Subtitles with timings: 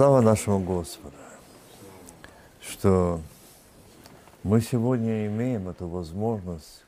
[0.00, 1.14] Слава нашему Господу,
[2.66, 3.20] что
[4.42, 6.84] мы сегодня имеем эту возможность,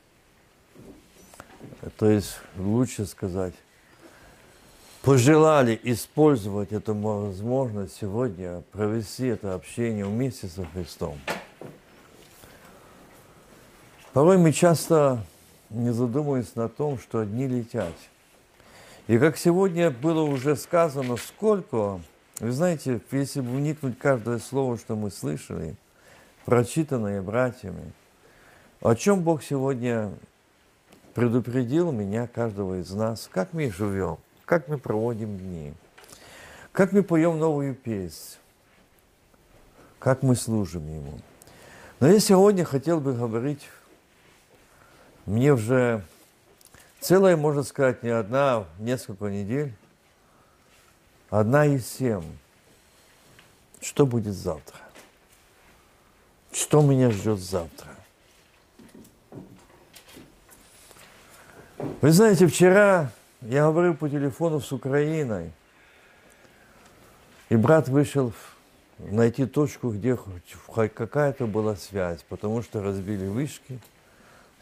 [1.99, 3.53] то есть лучше сказать,
[5.03, 11.19] пожелали использовать эту возможность сегодня провести это общение вместе со Христом.
[14.13, 15.23] Порой мы часто
[15.69, 17.93] не задумываемся на том, что одни летят.
[19.05, 22.01] И как сегодня было уже сказано, сколько,
[22.39, 25.75] вы знаете, если бы вникнуть каждое слово, что мы слышали,
[26.45, 27.91] прочитанное братьями,
[28.81, 30.11] о чем Бог сегодня
[31.13, 35.73] предупредил меня, каждого из нас, как мы живем, как мы проводим дни,
[36.71, 38.37] как мы поем новую песнь,
[39.99, 41.19] как мы служим Ему.
[41.99, 43.61] Но я сегодня хотел бы говорить
[45.25, 46.03] мне уже
[46.99, 49.73] целая, можно сказать, не одна, несколько недель,
[51.39, 52.23] одна из семь.
[53.81, 54.77] Что будет завтра?
[56.51, 57.89] Что меня ждет завтра?
[61.77, 65.51] Вы знаете, вчера я говорил по телефону с Украиной,
[67.49, 68.31] и брат вышел
[68.99, 70.17] найти точку, где
[70.73, 73.79] какая-то была связь, потому что разбили вышки–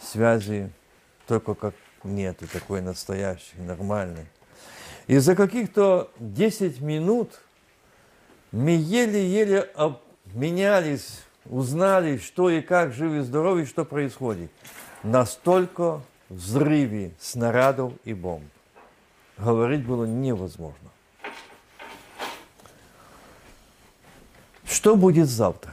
[0.02, 0.72] связи
[1.28, 4.26] только как нет, и такой настоящий, нормальный.
[5.12, 7.42] И за каких-то 10 минут
[8.54, 14.50] мы еле-еле обменялись, узнали, что и как, живы и здоровы, что происходит.
[15.04, 18.46] Настолько взрыве снарядов и бомб.
[19.38, 20.90] Говорить было невозможно.
[24.64, 25.71] Что будет завтра?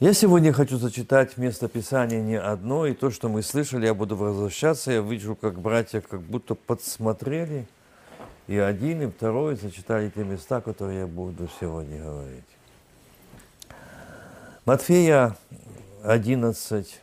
[0.00, 4.14] Я сегодня хочу зачитать место Писания не одно, и то, что мы слышали, я буду
[4.14, 7.66] возвращаться, я вижу, как братья как будто подсмотрели,
[8.46, 12.44] и один, и второй зачитали те места, которые я буду сегодня говорить.
[14.64, 15.36] Матфея
[16.04, 17.00] 11,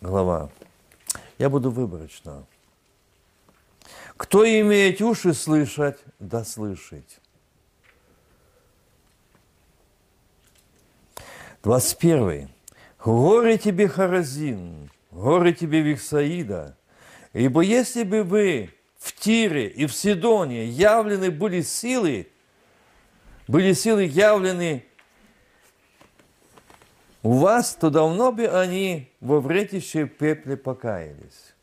[0.00, 0.48] глава.
[1.36, 2.46] Я буду выборочно.
[4.16, 7.20] Кто имеет уши слышать, да слышать.
[11.66, 12.48] 21.
[13.04, 16.76] Горе тебе, Харазин, горе тебе, Вихсаида,
[17.32, 22.28] ибо если бы вы в Тире и в Сидоне явлены были силы,
[23.48, 24.84] были силы явлены
[27.24, 31.55] у вас, то давно бы они во вретище пепле покаялись.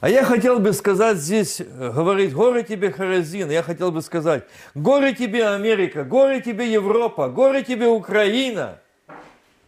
[0.00, 4.44] А я хотел бы сказать здесь, э, говорить, горе тебе Харазин, я хотел бы сказать,
[4.74, 8.80] горе тебе Америка, горе тебе Европа, горе тебе Украина,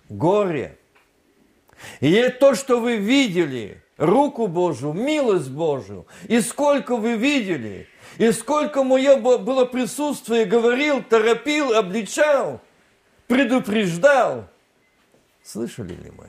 [0.08, 0.78] горе.
[2.00, 8.84] И то, что вы видели, руку Божию, милость Божию, и сколько вы видели, и сколько
[8.84, 12.62] мое было присутствие, говорил, торопил, обличал,
[13.26, 14.48] предупреждал.
[15.42, 16.28] Слышали ли мы?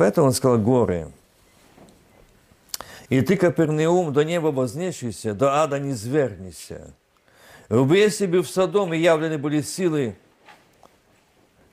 [0.00, 1.12] Поэтому он сказал горы.
[3.10, 6.94] И ты, Капернеум, до неба вознесшийся, до ада не звернися.
[7.68, 10.16] Ибо если бы в Содоме явлены были силы,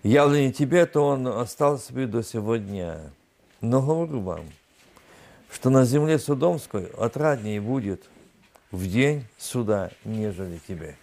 [0.03, 2.99] явлены тебе, то он остался бы до сегодня.
[3.61, 4.43] Но говорю вам,
[5.49, 8.03] что на земле Содомской отраднее будет
[8.71, 10.97] в день суда, нежели тебе.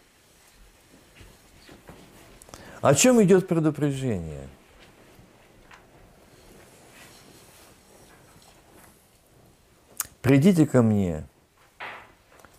[2.83, 4.47] О чем идет предупреждение?
[10.25, 11.27] Придите ко мне,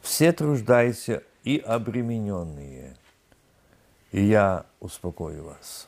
[0.04, 2.96] все труждайся и обремененные,
[4.12, 5.88] и я успокою вас.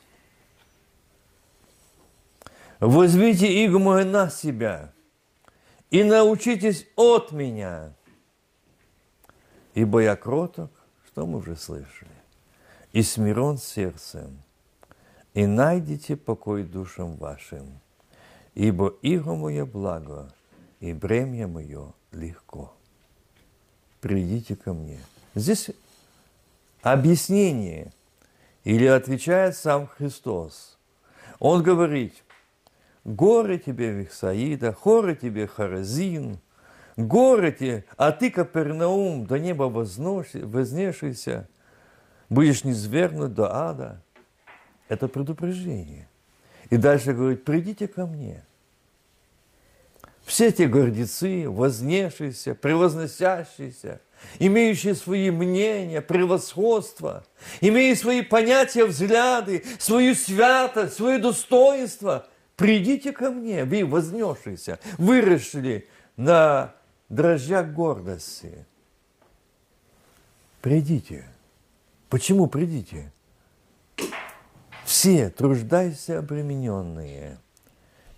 [2.80, 4.92] Возьмите иго мое на себя
[5.92, 7.92] и научитесь от меня,
[9.74, 10.72] ибо я кроток,
[11.06, 12.10] что мы уже слышали,
[12.92, 14.42] и смирен сердцем,
[15.32, 17.78] и найдите покой душам вашим,
[18.56, 20.34] ибо иго мое благо–
[20.80, 22.72] и бремя мое легко.
[24.00, 25.00] Придите ко мне.
[25.34, 25.70] Здесь
[26.82, 27.92] объяснение
[28.64, 30.78] или отвечает сам Христос.
[31.40, 32.14] Он говорит,
[33.04, 36.38] горы тебе, Вихсаида, хоры тебе, Харазин,
[36.96, 41.48] горы тебе, а ты, Капернаум, до неба вознешься,
[42.28, 44.02] будешь низвергнут до ада.
[44.88, 46.08] Это предупреждение.
[46.70, 48.44] И дальше говорит, придите ко мне–
[50.28, 54.02] все эти гордецы, вознешиеся, превозносящиеся,
[54.38, 57.24] имеющие свои мнения, превосходство,
[57.62, 65.86] имея свои понятия, взгляды, свою святость, свое достоинство, придите ко мне, вы вознесшиеся, выросшие
[66.16, 66.74] на
[67.08, 68.66] дрожжах гордости.
[70.60, 71.24] Придите.
[72.10, 73.12] Почему придите?
[74.84, 77.38] Все труждайся обремененные,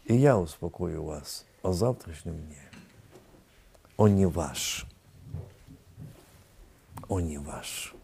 [0.04, 2.70] и я успокою вас о завтрашнем дне.
[3.96, 4.86] Он не ваш.
[7.08, 7.94] Он не ваш.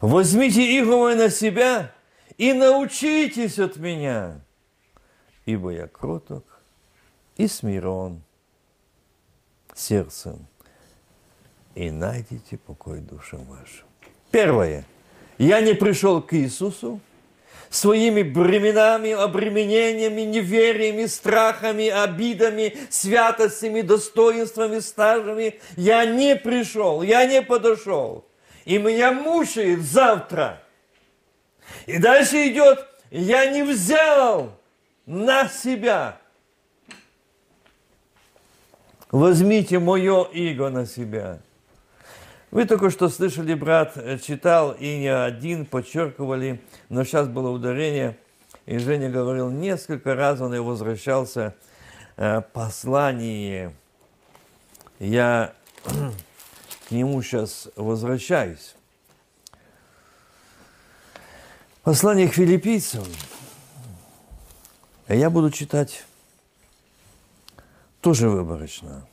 [0.00, 1.92] Возьмите иго на себя
[2.36, 4.40] и научитесь от меня,
[5.46, 6.44] ибо я кроток
[7.36, 8.22] и смирен
[9.74, 10.46] сердцем,
[11.74, 13.86] и найдите покой душам вашим.
[14.30, 14.84] Первое.
[15.38, 17.00] Я не пришел к Иисусу
[17.72, 25.58] своими бременами, обременениями, невериями, страхами, обидами, святостями, достоинствами, стажами.
[25.76, 28.26] Я не пришел, я не подошел.
[28.66, 30.62] И меня мучает завтра.
[31.86, 34.52] И дальше идет, я не взял
[35.06, 36.20] на себя.
[39.10, 41.40] Возьмите мое иго на себя.
[42.52, 46.60] Вы только что слышали, брат э, читал, и не один подчеркивали,
[46.90, 48.18] но сейчас было ударение,
[48.66, 51.54] и Женя говорил, несколько раз он и возвращался
[52.18, 53.74] э, послание.
[54.98, 58.74] Я к нему сейчас возвращаюсь.
[61.82, 63.06] Послание к филиппийцам.
[65.08, 66.04] Я буду читать
[68.02, 69.06] тоже выборочно.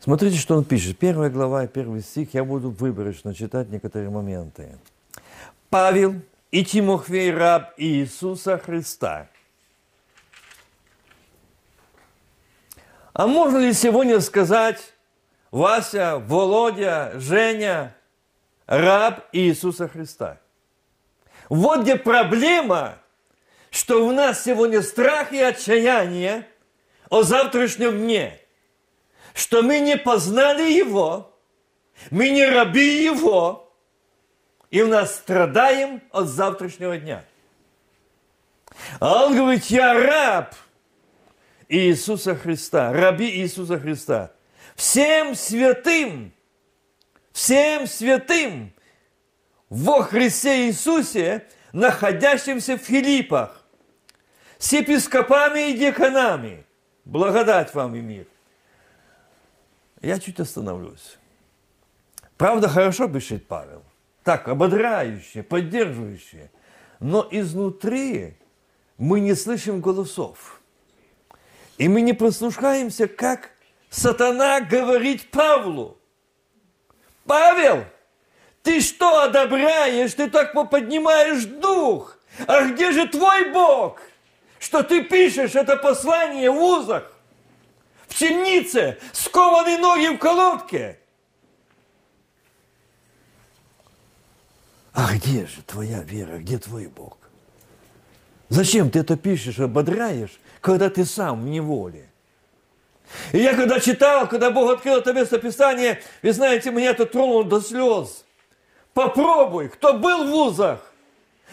[0.00, 0.98] Смотрите, что он пишет.
[0.98, 2.32] Первая глава первый стих.
[2.32, 4.78] Я буду выборочно читать некоторые моменты.
[5.68, 6.14] Павел
[6.50, 9.28] и Тимофей, раб Иисуса Христа.
[13.12, 14.94] А можно ли сегодня сказать,
[15.50, 17.94] Вася, Володя, Женя,
[18.66, 20.40] раб Иисуса Христа?
[21.50, 22.94] Вот где проблема,
[23.70, 26.48] что у нас сегодня страх и отчаяние
[27.10, 28.38] о завтрашнем дне–
[29.34, 31.34] что мы не познали Его,
[32.10, 33.72] мы не раби Его,
[34.70, 37.24] и у нас страдаем от завтрашнего дня.
[39.00, 40.54] А он говорит, я раб
[41.68, 44.32] Иисуса Христа, раби Иисуса Христа.
[44.76, 46.32] Всем святым,
[47.32, 48.72] всем святым
[49.68, 53.64] во Христе Иисусе, находящимся в Филиппах,
[54.58, 56.64] с епископами и деканами.
[57.04, 58.26] Благодать вам и мир.
[60.00, 61.18] Я чуть остановлюсь.
[62.36, 63.82] Правда, хорошо пишет Павел.
[64.24, 66.50] Так, ободряющее, поддерживающее.
[67.00, 68.36] Но изнутри
[68.96, 70.60] мы не слышим голосов.
[71.78, 73.50] И мы не прослушаемся, как
[73.88, 75.98] сатана говорит Павлу.
[77.26, 77.84] Павел,
[78.62, 80.14] ты что одобряешь?
[80.14, 82.18] Ты так поднимаешь дух.
[82.46, 84.00] А где же твой Бог?
[84.58, 87.10] Что ты пишешь это послание в узах?
[88.10, 90.98] В темнице, скованные ноги в колодке.
[94.92, 97.16] А где же твоя вера, где твой Бог?
[98.48, 102.10] Зачем ты это пишешь, ободряешь, когда ты сам в неволе?
[103.32, 107.44] И я когда читал, когда Бог открыл это место Писания, вы знаете, меня это тронуло
[107.44, 108.24] до слез.
[108.92, 110.80] Попробуй, кто был в вузах,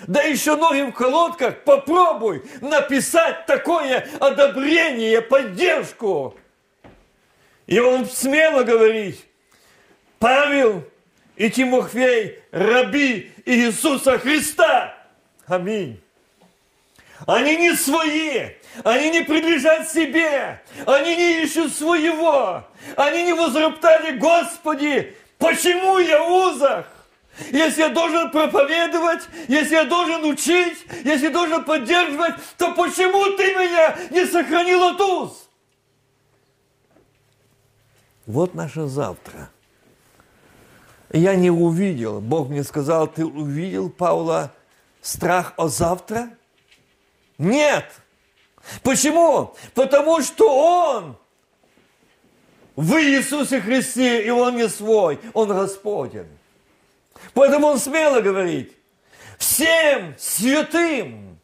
[0.08, 6.36] да еще ноги в колодках, попробуй написать такое одобрение, поддержку.
[7.68, 9.20] И он смело говорит,
[10.20, 10.84] Павел
[11.36, 14.98] и Тимофей, раби Иисуса Христа.
[15.46, 16.02] Аминь.
[17.26, 18.52] Они не свои,
[18.84, 22.64] они не принадлежат себе, они не ищут своего,
[22.96, 26.86] они не возроптали, Господи, почему я узах?
[27.52, 33.54] Если я должен проповедовать, если я должен учить, если я должен поддерживать, то почему ты
[33.56, 35.47] меня не сохранил от уз?
[38.28, 39.50] Вот наше завтра.
[41.12, 44.52] Я не увидел, Бог мне сказал, ты увидел, Павла,
[45.02, 46.30] страх о завтра?
[47.38, 47.86] Нет.
[48.84, 49.56] Почему?
[49.74, 51.18] Потому что Он
[52.76, 56.28] в Иисусе Христе, и Он не свой, Он Господен.
[57.34, 58.76] Поэтому Он смело говорит,
[59.38, 61.40] всем святым,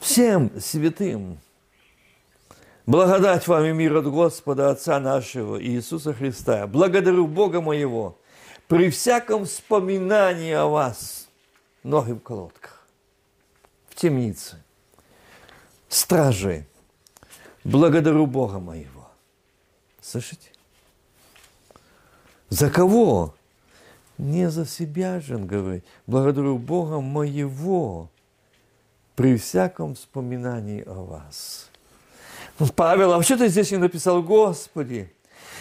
[0.00, 1.38] всем святым,
[2.86, 6.68] Благодать вам и мир от Господа Отца нашего Иисуса Христа.
[6.68, 8.16] Благодарю Бога моего
[8.68, 11.28] при всяком вспоминании о вас,
[11.82, 12.86] ноги в колодках,
[13.88, 14.62] в темнице.
[15.88, 16.64] стражи,
[17.64, 19.10] благодарю Бога моего.
[20.00, 20.52] Слышите?
[22.50, 23.34] За кого?
[24.16, 25.84] Не за себя же, он говорит.
[26.06, 28.08] Благодарю Бога моего
[29.16, 31.68] при всяком вспоминании о вас.
[32.74, 35.12] Павел, а что ты здесь не написал, Господи?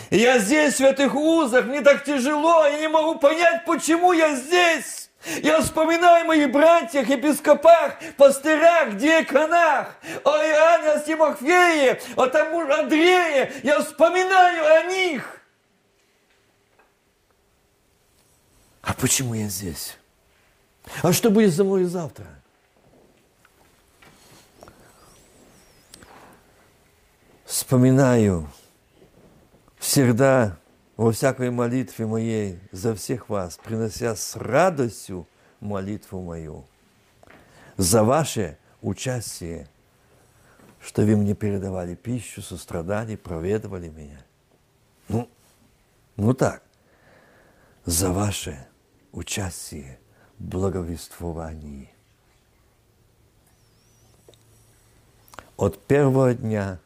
[0.09, 5.09] Я здесь, в этих узах, мне так тяжело, я не могу понять, почему я здесь.
[5.41, 13.51] Я вспоминаю моих братьях, епископах, пастырях, диаконах, о Иоанне, о Тимофее, о тому же Андрее.
[13.63, 15.41] Я вспоминаю о них.
[18.83, 19.97] А почему я здесь?
[21.01, 22.27] А что будет за мной завтра?
[27.45, 28.49] Вспоминаю
[29.77, 30.57] всегда
[30.97, 35.27] во всякой молитве моей за всех вас, принося с радостью
[35.59, 36.65] молитву мою
[37.77, 39.67] за ваше участие,
[40.79, 44.25] что вы мне передавали пищу, сострадали, проведывали меня.
[45.07, 45.29] Ну,
[46.15, 46.63] ну так,
[47.85, 48.67] за ваше
[49.11, 49.99] участие
[50.39, 51.91] в благовествовании.
[55.57, 56.79] От первого дня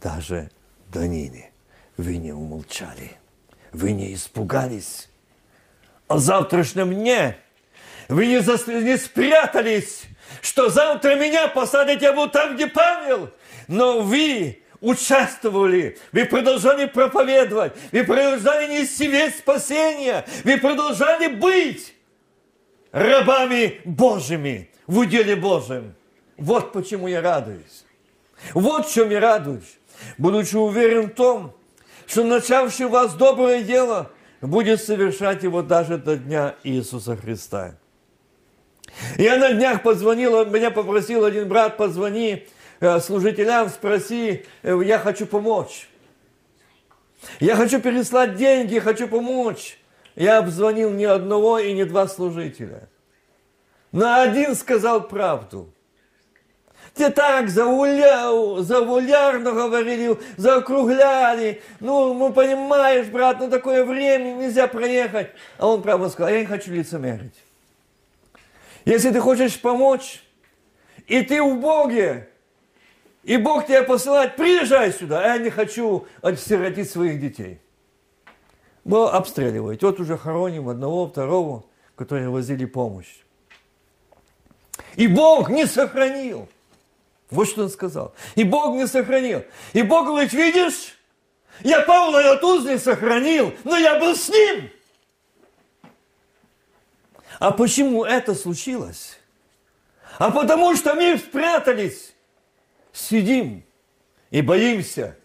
[0.00, 0.50] даже
[0.88, 1.50] до ныне
[1.96, 3.12] вы не умолчали,
[3.72, 5.08] вы не испугались.
[6.08, 7.36] О завтрашнем дне
[8.08, 8.66] вы не, зас...
[8.66, 10.02] не спрятались,
[10.42, 13.30] что завтра меня посадят, я буду там, где Павел.
[13.68, 21.94] Но вы участвовали, вы продолжали проповедовать, вы продолжали нести весть спасения, вы продолжали быть
[22.92, 25.94] рабами Божьими в уделе Божьем.
[26.36, 27.84] Вот почему я радуюсь.
[28.52, 29.78] Вот в чем я радуюсь.
[30.18, 31.54] Будучи уверен в том,
[32.06, 34.10] что начавший вас доброе дело
[34.40, 37.76] будет совершать его даже до дня Иисуса Христа.
[39.16, 42.46] Я на днях позвонила, меня попросил один брат, позвони
[42.80, 45.88] э, служителям, спроси, э, я хочу помочь.
[47.40, 49.78] Я хочу переслать деньги, хочу помочь.
[50.14, 52.88] Я обзвонил ни одного и ни два служителя.
[53.90, 55.72] Но один сказал правду.
[56.94, 58.62] Те так завуля...
[58.62, 61.60] завулярно говорили, заокругляли.
[61.80, 65.30] Ну, ну, понимаешь, брат, ну такое время, нельзя проехать.
[65.58, 67.34] А он право сказал, я не хочу лицемерить.
[68.84, 70.22] Если ты хочешь помочь,
[71.08, 72.28] и ты в Боге,
[73.24, 77.58] и Бог тебя посылает, приезжай сюда, а я не хочу отсиротить своих детей.
[78.84, 79.86] Вы обстреливаете.
[79.86, 81.64] Вот уже хороним одного, второго,
[81.96, 83.16] которые возили помощь.
[84.94, 86.48] И Бог не сохранил.
[87.30, 88.14] Вот что он сказал.
[88.34, 89.44] И Бог не сохранил.
[89.72, 90.96] И Бог говорит, видишь,
[91.62, 94.70] я Павла на Тузле сохранил, но я был с ним.
[97.38, 99.18] А почему это случилось?
[100.18, 102.14] А потому что мы спрятались,
[102.92, 103.64] сидим
[104.30, 105.16] и боимся.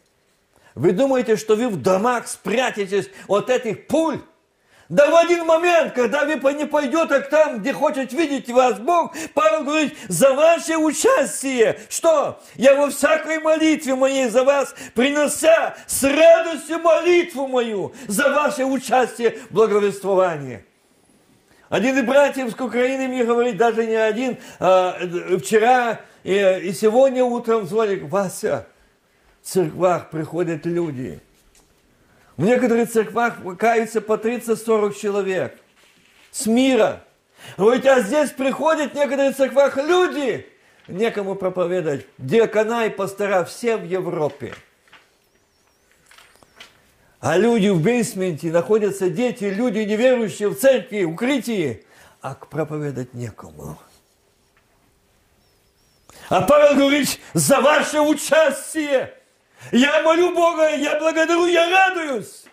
[0.75, 4.21] Вы думаете, что вы в домах спрятитесь от этих пуль?
[4.89, 9.15] Да в один момент, когда вы не пойдете к там, где хочет видеть вас Бог,
[9.35, 12.41] Павел говорит, за ваше участие, что?
[12.55, 19.37] Я во всякой молитве моей за вас, принося с радостью молитву мою за ваше участие
[19.51, 20.65] в благовествовании.
[21.69, 24.97] Один из братьев с Украины мне говорит, даже не один, а,
[25.39, 28.65] вчера и, и сегодня утром звонит, Вася,
[29.43, 31.19] в церквах приходят люди–
[32.39, 35.59] в некоторых церквах каются по 30-40 человек
[36.31, 37.03] с мира.
[37.57, 40.47] Говорит, а здесь приходят в некоторых церквах люди,
[40.87, 42.05] некому проповедовать.
[42.17, 44.53] Диакона и пастора все в Европе.
[47.19, 51.85] А люди в бейсменте, находятся дети, люди неверующие в церкви, в укрытии,
[52.21, 53.77] а проповедать некому.
[56.29, 59.18] А Павел говорит, за ваше участие
[59.71, 62.45] я молю Бога, я благодарю, я радуюсь.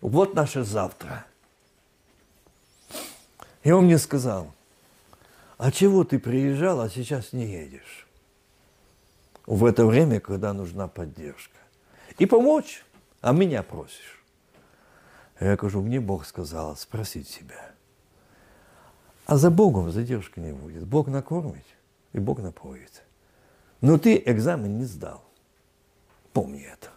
[0.00, 1.26] Вот наше завтра.
[3.62, 4.52] И он мне сказал,
[5.58, 8.06] а чего ты приезжал, а сейчас не едешь?
[9.46, 11.56] В это время, когда нужна поддержка.
[12.18, 12.84] И помочь,
[13.20, 14.22] а меня просишь.
[15.38, 17.72] Я говорю, мне Бог сказал спросить себя.
[19.26, 20.84] А за Богом задержки не будет.
[20.84, 21.64] Бог накормит,
[22.12, 23.02] и Бог напоит.
[23.82, 25.22] Но ты экзамен не сдал.
[26.32, 26.88] Помни это.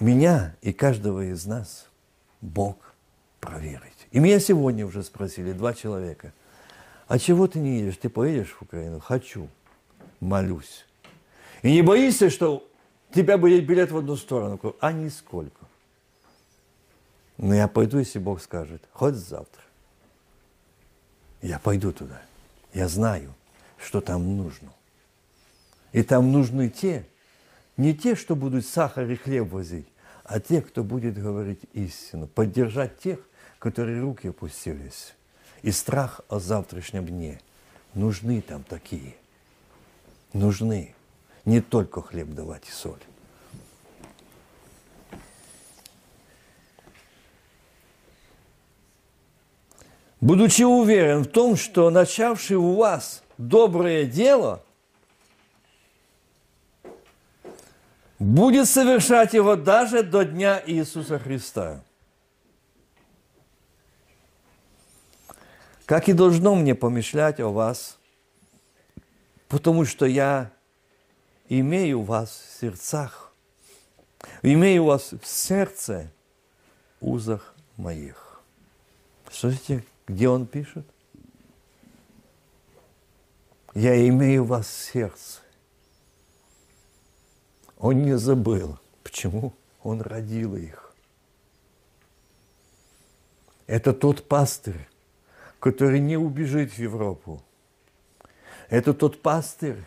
[0.00, 1.88] Меня и каждого из нас
[2.40, 2.76] Бог
[3.38, 3.94] проверит.
[4.10, 6.32] И меня сегодня уже спросили два человека.
[7.06, 7.98] А чего ты не едешь?
[7.98, 8.98] Ты поедешь в Украину?
[8.98, 9.48] Хочу.
[10.18, 10.84] Молюсь.
[11.62, 12.68] И не боишься, что
[13.14, 14.58] тебя будет билет в одну сторону?
[14.80, 15.66] А нисколько.
[17.36, 18.82] Но я пойду, если Бог скажет.
[18.92, 19.62] Хоть завтра.
[21.42, 22.20] Я пойду туда.
[22.72, 23.34] Я знаю,
[23.78, 24.72] что там нужно.
[25.92, 27.06] И там нужны те,
[27.76, 29.88] не те, что будут сахар и хлеб возить,
[30.24, 33.18] а те, кто будет говорить истину, поддержать тех,
[33.58, 35.14] которые руки опустились.
[35.62, 37.40] И страх о завтрашнем дне.
[37.94, 39.14] Нужны там такие.
[40.32, 40.94] Нужны.
[41.44, 43.00] Не только хлеб давать и соль.
[50.20, 54.62] Будучи уверен в том, что начавший у вас доброе дело
[58.18, 61.82] будет совершать его даже до дня Иисуса Христа.
[65.86, 67.98] Как и должно мне помышлять о вас,
[69.48, 70.52] потому что я
[71.48, 73.32] имею вас в сердцах,
[74.42, 76.12] имею вас в сердце,
[77.00, 78.42] узах моих.
[79.32, 80.86] Слышите, где он пишет?
[83.74, 85.40] Я имею вас в сердце.
[87.78, 88.78] Он не забыл.
[89.02, 89.54] Почему?
[89.82, 90.92] Он родил их.
[93.66, 94.88] Это тот пастырь,
[95.60, 97.42] который не убежит в Европу.
[98.68, 99.78] Это тот пастырь,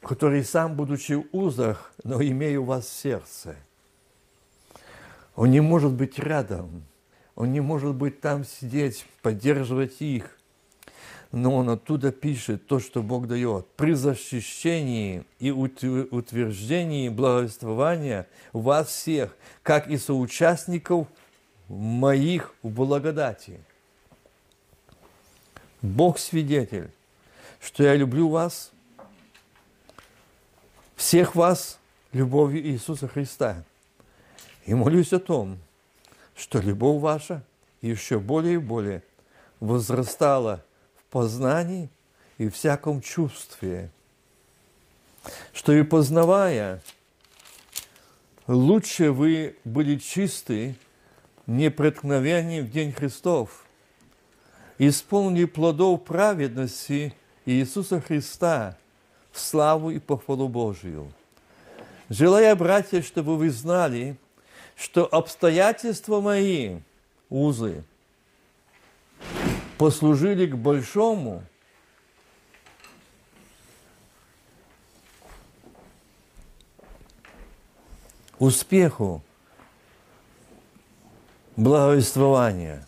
[0.00, 3.56] который сам, будучи в узах, но имея вас в сердце.
[5.34, 6.84] Он не может быть рядом,
[7.34, 10.38] он не может быть там сидеть, поддерживать их.
[11.30, 13.66] Но он оттуда пишет то, что Бог дает.
[13.68, 21.08] При защищении и утверждении благовествования вас всех, как и соучастников
[21.68, 23.60] моих в благодати.
[25.80, 26.90] Бог свидетель,
[27.60, 28.70] что я люблю вас,
[30.96, 31.78] всех вас
[32.12, 33.64] любовью Иисуса Христа.
[34.66, 35.58] И молюсь о том,
[36.34, 37.42] что любовь ваша
[37.80, 39.02] еще более и более
[39.60, 40.64] возрастала
[40.96, 41.90] в познании
[42.38, 43.90] и всяком чувстве,
[45.52, 46.82] что и познавая,
[48.46, 50.76] лучше вы были чисты,
[51.46, 53.64] непреткновенны в день Христов,
[54.78, 58.76] исполнили плодов праведности Иисуса Христа
[59.32, 61.12] в славу и похвалу Божию.
[62.08, 64.16] Желая, братья, чтобы вы знали–
[64.82, 66.80] что обстоятельства мои,
[67.30, 67.84] узы,
[69.78, 71.44] послужили к большому
[78.40, 79.22] успеху
[81.54, 82.84] благовествования.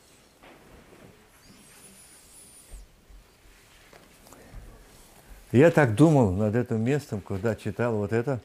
[5.53, 8.41] Я так думал над этим местом, когда читал вот это.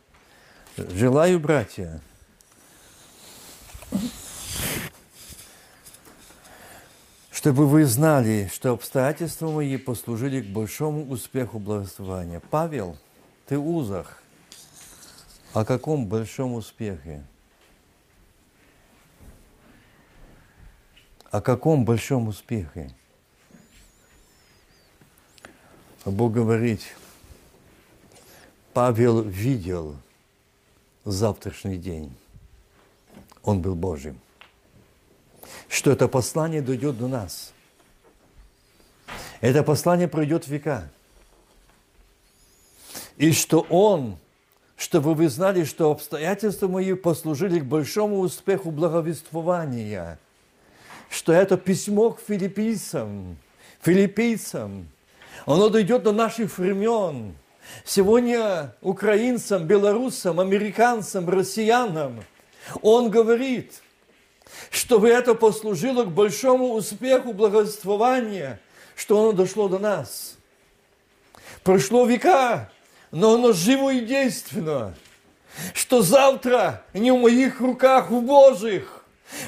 [0.77, 1.99] Желаю, братья,
[7.39, 12.41] чтобы вы знали, что обстоятельства мои послужили к большому успеху благословения.
[12.41, 12.97] Павел,
[13.45, 14.21] ты узах.
[15.53, 17.25] О каком большом успехе?
[21.31, 22.93] О каком большом успехе?
[26.03, 26.81] Бог говорит,
[28.73, 29.95] Павел видел
[31.05, 32.13] завтрашний день.
[33.43, 34.19] Он был Божьим
[35.67, 37.53] что это послание дойдет до нас.
[39.41, 40.89] Это послание пройдет века.
[43.17, 44.17] И что Он,
[44.77, 50.19] чтобы вы знали, что обстоятельства мои послужили к большому успеху благовествования,
[51.09, 53.37] что это письмо к филиппийцам,
[53.81, 54.87] филиппийцам,
[55.45, 57.35] оно дойдет до наших времен.
[57.85, 62.23] Сегодня украинцам, белорусам, американцам, россиянам
[62.81, 63.73] он говорит–
[64.69, 68.59] чтобы это послужило к большому успеху благоствования,
[68.95, 70.37] что оно дошло до нас.
[71.63, 72.71] Прошло века,
[73.11, 74.93] но оно живо и действенно.
[75.73, 78.98] Что завтра не в моих руках, в Божьих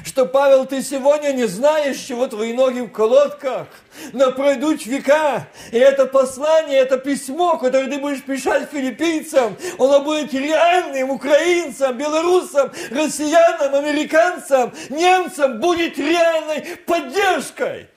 [0.04, 3.68] что, Павел, ты сегодня не знаешь, чего твои ноги в колодках,
[4.14, 10.34] но пройдут века, и это послание, это письмо, которое ты будешь писать филиппийцам, оно будет
[10.34, 17.88] реальным украинцам, белорусам, россиянам, американцам, немцам, будет реальной поддержкой.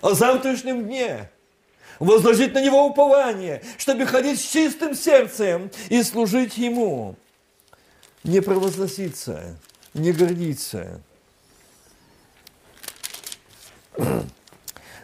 [0.00, 1.30] О завтрашнем дне
[1.98, 7.14] возложить на него упование, чтобы ходить с чистым сердцем и служить ему,
[8.24, 9.56] не провозгласиться,
[9.94, 11.00] не гордиться.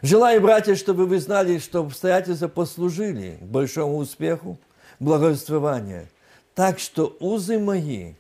[0.00, 4.58] Желаю, братья, чтобы вы знали, что обстоятельства послужили большому успеху
[5.00, 6.08] благовествования,
[6.54, 8.14] так что узы мои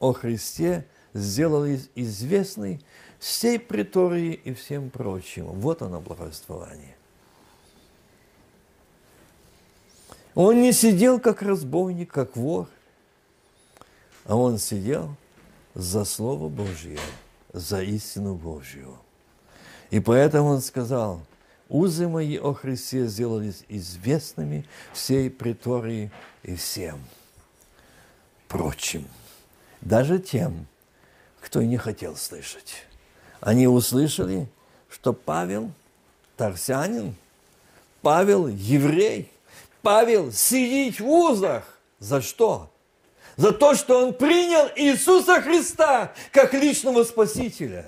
[0.00, 2.80] о Христе сделались известны
[3.20, 5.46] всей притории и всем прочим.
[5.46, 6.96] Вот оно благовествование.
[10.34, 12.68] Он не сидел как разбойник, как вор,
[14.24, 15.14] а он сидел
[15.74, 16.98] за Слово Божье,
[17.52, 18.98] за истину Божью.
[19.90, 21.20] И поэтому он сказал,
[21.68, 26.10] узы мои о Христе сделались известными всей притории
[26.42, 27.00] и всем
[28.48, 29.06] прочим,
[29.80, 30.66] даже тем,
[31.40, 32.84] кто не хотел слышать.
[33.40, 34.46] Они услышали,
[34.90, 35.70] что Павел
[36.36, 37.16] Тарсянин,
[38.02, 39.32] Павел еврей,
[39.80, 41.78] Павел сидит в узах.
[41.98, 42.71] За что?
[43.36, 47.86] За то, что он принял Иисуса Христа как личного Спасителя.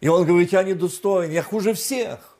[0.00, 2.36] И он говорит, я недостоин, я хуже всех.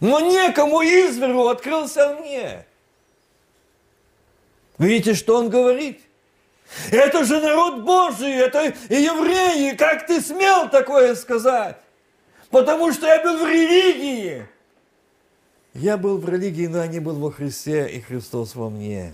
[0.00, 2.66] Но некому изверу открылся мне.
[4.78, 6.00] Видите, что он говорит?
[6.90, 11.76] Это же народ Божий, это евреи, как ты смел такое сказать?
[12.50, 14.46] Потому что я был в религии.
[15.74, 19.12] Я был в религии, но я не был во Христе, и Христос во мне.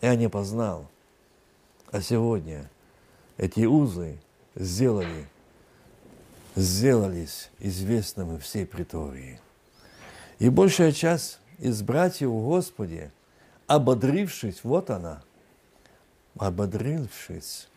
[0.00, 0.86] Я не познал.
[1.90, 2.70] А сегодня
[3.36, 4.18] эти узы
[4.54, 5.26] сделали,
[6.56, 9.40] сделались известными всей притории.
[10.38, 13.12] И большая часть из братьев в Господе,
[13.66, 15.22] ободрившись, вот она,
[16.38, 17.68] ободрившись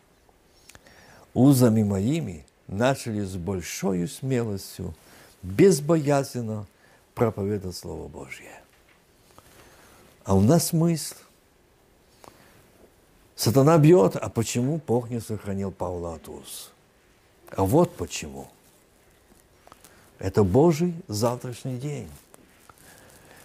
[1.34, 4.94] узами моими, начали с большой смелостью,
[5.42, 6.66] безбоязненно
[7.14, 8.62] проповедовать Слово Божье.
[10.24, 11.16] А у нас мысль.
[13.36, 16.72] Сатана бьет, а почему Бог не сохранил Павла от уз?
[17.50, 18.48] А вот почему.
[20.18, 22.08] Это Божий завтрашний день.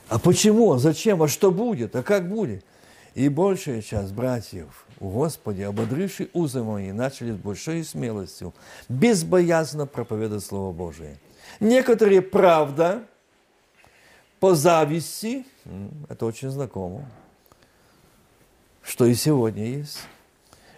[0.07, 0.77] А почему?
[0.77, 1.21] Зачем?
[1.23, 1.95] А что будет?
[1.95, 2.63] А как будет?
[3.15, 8.53] И большая часть братьев Господи, ободрившие узы мои, начали с большой смелостью,
[8.89, 11.17] безбоязно проповедовать Слово Божие.
[11.61, 13.03] Некоторые, правда,
[14.39, 15.45] по зависти,
[16.09, 17.09] это очень знакомо,
[18.89, 19.99] что и сегодня есть,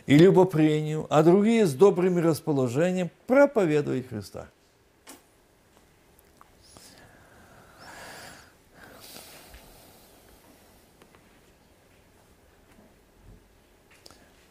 [0.05, 4.49] и любопрению, а другие с добрым расположением проповедуют Христа.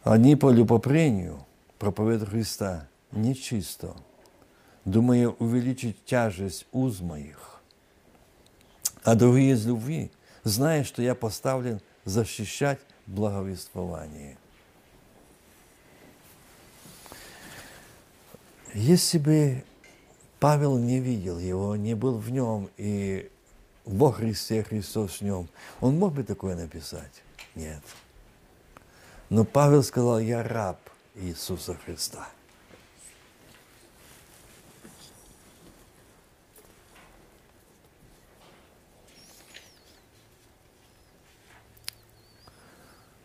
[0.05, 1.45] Они по любопрению
[1.79, 3.95] проповедуют Христа нечисто,
[4.87, 7.61] думая увеличить тяжесть уз моих.
[9.05, 10.11] А другие из любви,
[10.45, 14.39] зная, что я поставлен защищать благовествование.
[18.73, 19.65] Если бы
[20.39, 23.31] Павел не видел его, не был в нем, и
[23.85, 25.49] во Христе Христос в нем,
[25.81, 27.23] он мог бы такое написать?
[27.55, 27.83] Нет.
[29.29, 30.79] Но Павел сказал, я раб
[31.17, 32.29] Иисуса Христа.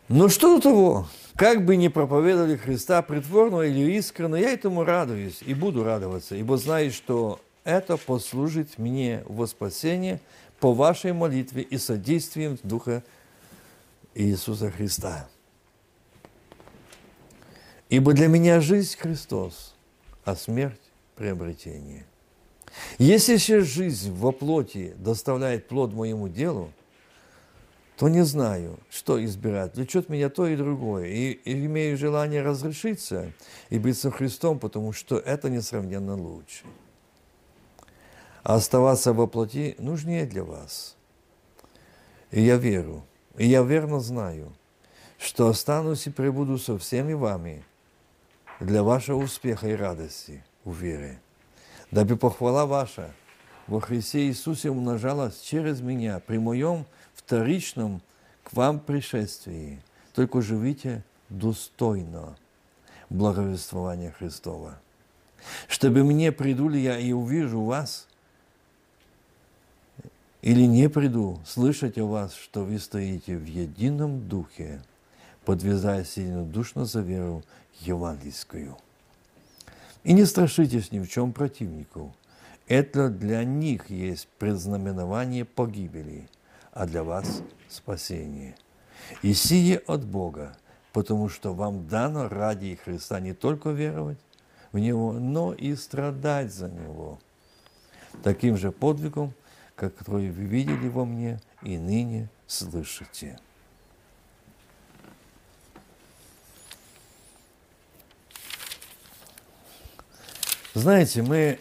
[0.08, 5.42] Но что до того, как бы ни проповедовали Христа притворно или искренне, я этому радуюсь
[5.42, 10.22] и буду радоваться, ибо знаю, что это послужит мне во спасение
[10.60, 13.04] по вашей молитве и содействием Духа
[14.14, 15.28] Иисуса Христа.
[17.90, 19.76] Ибо для меня жизнь Христос,
[20.24, 20.82] а смерть–
[21.16, 22.06] приобретение.
[22.98, 26.72] Если же жизнь во плоти доставляет плод моему делу,
[27.98, 29.76] то не знаю, что избирать.
[29.76, 31.08] Влечет меня то и другое.
[31.08, 33.32] И, и имею желание разрешиться
[33.70, 36.66] и быть со Христом, потому что это несравненно лучше.
[38.44, 40.96] А оставаться во плоти нужнее для вас.
[42.32, 43.04] И я верю,
[43.38, 44.54] и я верно знаю,
[45.18, 47.64] что останусь и пребуду со всеми вами–
[48.60, 51.20] для вашего успеха и радости в вере.
[51.92, 53.12] Дабы похвала ваша
[53.68, 56.86] во Христе Иисусе умножалась через меня при моем
[57.26, 58.02] вторичном
[58.44, 59.82] к вам пришествии.
[60.14, 62.38] Только живите достойно
[63.10, 64.80] благовествования Христова.
[65.68, 68.08] Чтобы мне приду ли я и увижу вас,
[70.42, 74.82] или не приду, слышать о вас, что вы стоите в едином духе,
[75.44, 77.44] подвязаясь единодушно за веру
[77.82, 78.78] евангельскую.
[80.04, 82.16] И не страшитесь ни в чем противнику.
[82.68, 86.28] Это для них есть предзнаменование погибели,
[86.76, 88.56] а для вас спасение.
[89.24, 90.56] И сие от Бога,
[90.94, 94.20] потому что вам дано ради Христа не только веровать
[94.72, 97.18] в Него, но и страдать за Него.
[98.24, 99.34] Таким же подвигом,
[99.76, 103.40] который вы видели во мне и ныне слышите.
[110.74, 111.58] Знаете, мы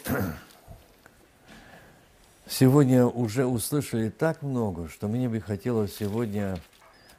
[2.56, 6.56] Сегодня уже услышали так много, что мне бы хотелось сегодня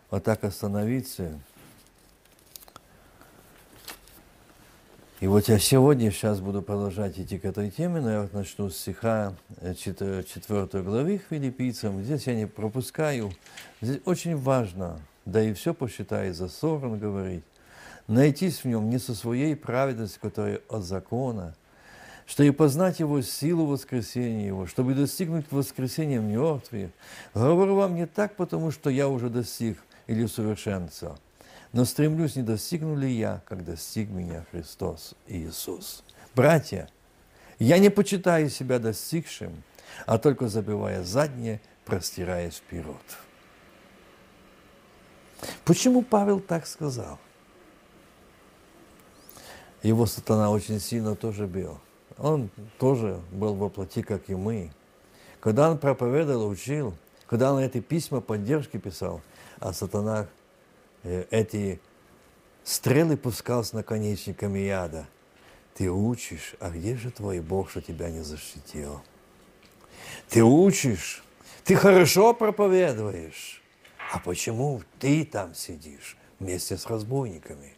[0.10, 1.38] вот так остановиться.
[5.20, 8.70] И вот я сегодня сейчас буду продолжать идти к этой теме, но я вот начну
[8.70, 12.02] с стиха 4, 4 главы филиппийцам.
[12.02, 13.34] Здесь я не пропускаю.
[13.82, 17.44] Здесь очень важно, да и все посчитает за ссором говорить,
[18.08, 21.56] найтись в нем не со своей праведностью, которая от закона,
[22.26, 26.92] что и познать Его силу воскресения Его, чтобы достигнуть воскресения мертвых.
[27.34, 31.18] Говорю вам не так, потому что я уже достиг или усовершенствовал,
[31.72, 36.04] но стремлюсь, не достигну ли я, как достиг меня Христос и Иисус.
[36.34, 36.90] Братья,
[37.60, 39.64] я не почитаю себя достигшим,
[40.06, 42.96] а только забивая заднее, простираясь вперед.
[45.64, 47.20] Почему Павел так сказал?
[49.84, 51.80] Его сатана очень сильно тоже бил.
[52.18, 52.50] Он
[52.80, 54.72] тоже был во плоти, как и мы.
[55.40, 56.96] Когда он проповедовал, учил,
[57.28, 59.22] когда он эти письма поддержки писал,
[59.60, 60.28] а сатана
[61.04, 61.80] э, эти
[62.64, 65.08] стрелы пускал с наконечниками яда.
[65.76, 69.02] Ты учишь, а где же твой Бог, что тебя не защитил?
[70.30, 71.24] Ты учишь,
[71.64, 73.62] ты хорошо проповедуешь,
[74.12, 77.76] а почему ты там сидишь вместе с разбойниками?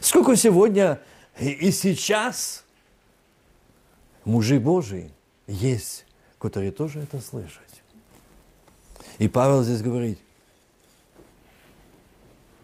[0.00, 1.00] Сколько сегодня
[1.38, 2.65] и сейчас
[4.26, 5.10] мужи Божии
[5.46, 6.04] есть,
[6.38, 7.62] которые тоже это слышат.
[9.18, 10.18] И Павел здесь говорит,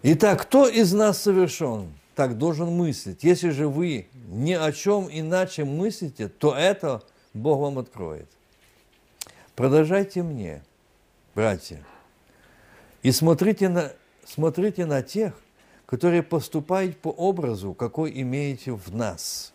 [0.02, 3.22] Итак, кто из нас совершен, так должен мыслить.
[3.22, 8.28] Если же вы ни о чем иначе мыслите, то это Бог вам откроет.
[9.54, 10.64] Продолжайте мне,
[11.36, 11.84] братья,
[13.04, 13.92] и смотрите на,
[14.24, 15.34] смотрите на тех,
[15.86, 19.52] которые поступают по образу, какой имеете в нас.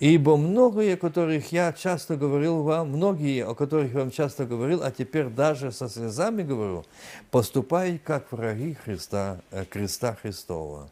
[0.00, 4.82] Ибо многие, о которых я часто говорил вам, многие, о которых я вам часто говорил,
[4.84, 6.84] а теперь даже со слезами говорю,
[7.32, 10.88] поступают как враги Христа, э, креста Христова.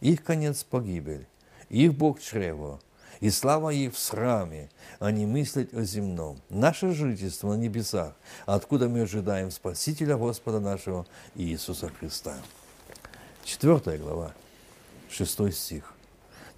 [0.00, 1.24] Их конец– погибель,
[1.68, 2.80] их Бог– чрево,
[3.20, 6.38] и слава их в сраме, а не мыслить о земном.
[6.50, 12.34] Наше жительство на небесах, откуда мы ожидаем Спасителя Господа нашего Иисуса Христа.
[13.44, 14.32] Четвертая глава,
[15.08, 15.94] шестой стих.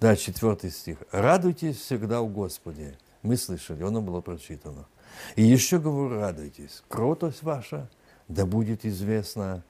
[0.01, 0.97] Да, четвертый стих.
[1.11, 2.97] «Радуйтесь всегда в Господе».
[3.21, 4.87] Мы слышали, оно было прочитано.
[5.35, 6.81] И еще говорю, радуйтесь.
[6.87, 7.87] Кротость ваша
[8.27, 9.63] да будет известна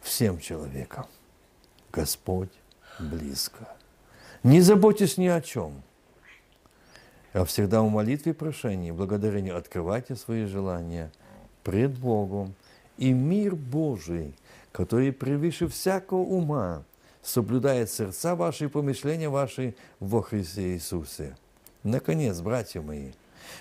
[0.00, 1.06] всем человекам.
[1.92, 2.52] Господь
[3.00, 3.68] близко.
[4.44, 5.82] Не заботьтесь ни о чем,
[7.32, 11.10] а всегда в молитве и прошении, благодарении открывайте свои желания
[11.64, 12.54] пред Богом.
[12.98, 14.36] И мир Божий,
[14.70, 16.84] который превыше всякого ума,
[17.26, 21.36] соблюдает сердца ваши и помышления ваши во Христе Иисусе.
[21.82, 23.10] Наконец, братья мои,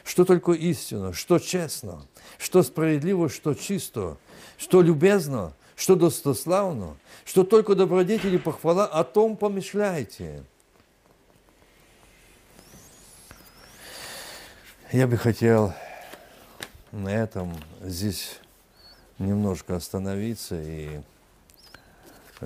[0.04, 2.06] что только истинно, что честно,
[2.38, 4.18] что справедливо, что чисто,
[4.58, 10.44] что любезно, что достославно, что только добродетели похвала, о том помышляйте.
[14.92, 15.74] Я бы хотел
[16.92, 18.40] на этом здесь
[19.18, 21.02] немножко остановиться и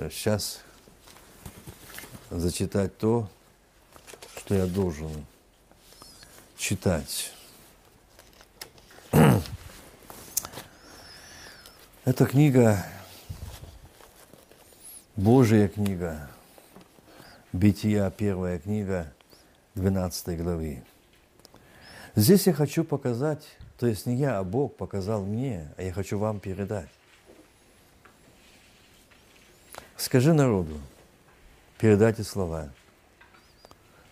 [0.09, 0.61] сейчас
[2.29, 3.27] зачитать то,
[4.37, 5.25] что я должен
[6.57, 7.33] читать.
[12.05, 12.85] Эта книга,
[15.15, 16.29] Божья книга,
[17.51, 19.11] Бития, первая книга,
[19.75, 20.83] 12 главы.
[22.15, 23.43] Здесь я хочу показать,
[23.77, 26.89] то есть не я, а Бог показал мне, а я хочу вам передать.
[29.95, 30.79] Скажи народу,
[31.79, 32.69] передайте слова.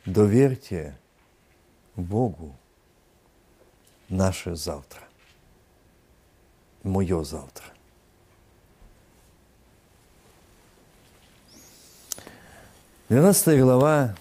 [0.06, 0.97] Доверьте
[1.95, 2.56] Богу
[4.08, 5.03] наше завтра.
[6.82, 7.65] Мое завтра.
[13.10, 14.15] Двенадцатая глава,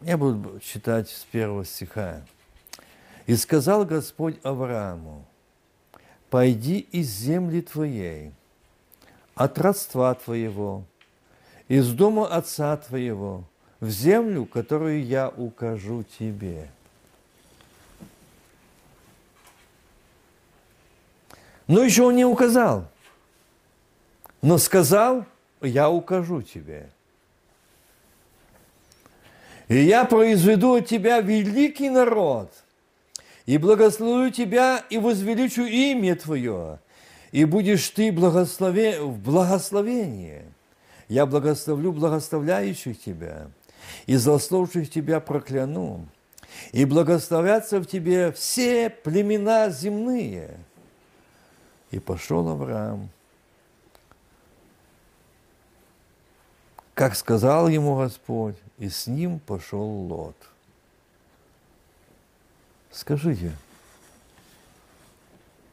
[0.00, 2.22] я буду читать с первого стиха.
[3.26, 5.24] «И сказал Господь Аврааму,
[6.28, 8.32] пойди из земли твоей,
[9.34, 10.84] от родства твоего,
[11.70, 13.44] из дома отца твоего
[13.78, 16.68] в землю, которую я укажу тебе.
[21.68, 22.88] Но еще он не указал.
[24.42, 25.24] Но сказал,
[25.60, 26.90] я укажу тебе.
[29.68, 32.52] И я произведу от тебя великий народ,
[33.46, 36.80] и благословлю тебя, и возвеличу имя твое,
[37.30, 40.42] и будешь ты благословен, в благословении–
[41.10, 43.50] я благословлю благословляющих тебя,
[44.06, 46.06] и злословших тебя прокляну,
[46.70, 50.56] и благословятся в тебе все племена земные.
[51.90, 53.10] И пошел Авраам,
[56.94, 60.36] как сказал ему Господь, и с ним пошел Лот.
[62.92, 63.50] Скажите,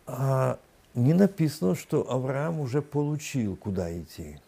[0.07, 0.57] а
[0.95, 4.39] не написано, что Авраам уже получил, куда идти,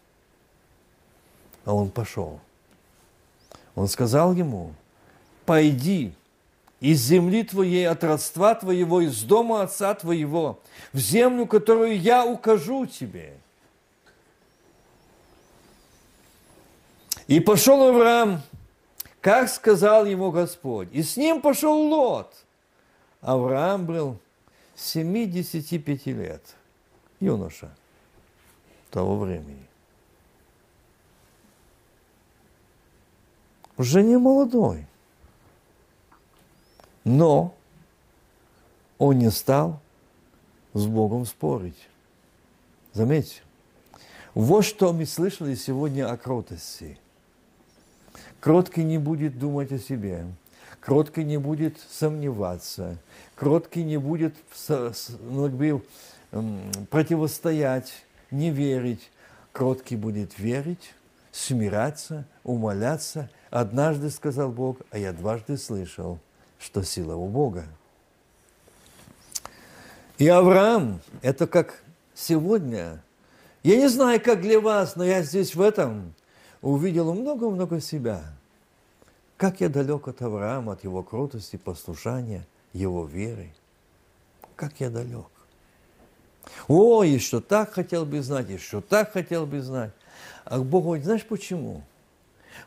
[1.69, 2.39] а он пошел.
[3.75, 4.73] Он сказал ему,
[5.45, 6.15] пойди
[6.79, 10.59] из земли твоей, от родства твоего, из дома отца твоего,
[10.93, 13.37] в землю, которую я укажу тебе.
[17.27, 18.41] И пошел Авраам,
[19.21, 22.33] как сказал ему Господь, и с ним пошел Лот.
[23.21, 24.17] Авраам был
[24.75, 26.41] 75 лет,
[27.19, 27.69] юноша
[28.89, 29.68] того времени.
[33.79, 34.85] Уже не молодой.
[37.05, 37.55] Но
[38.97, 39.79] он не стал
[40.73, 41.87] с Богом спорить.
[42.91, 43.41] Заметьте,
[44.33, 46.99] вот что мы слышали сегодня о кротости.
[48.41, 50.25] Кроткий не будет думать о себе,
[50.81, 52.97] кроткий не будет сомневаться,
[53.35, 54.35] кроткий не будет
[54.67, 57.93] ну, противостоять,
[58.29, 59.09] не верить.
[59.53, 60.93] Кроткий будет верить,
[61.31, 63.29] смиряться, умоляться.
[63.49, 66.19] Однажды сказал Бог, а я дважды слышал–
[66.59, 67.65] что сила у Бога.
[70.17, 71.81] И Авраам, это как
[72.13, 73.01] сегодня,
[73.63, 76.13] я не знаю, как для вас, но я здесь в этом
[76.61, 78.21] увидел много-много себя.
[79.37, 83.53] Как я далек от Авраама, от его крутости, послушания, его веры.
[84.57, 85.27] Как я далек.
[86.67, 89.93] О, еще так хотел бы знать, еще так хотел бы знать.
[90.43, 91.83] А Бог говорит, знаешь почему?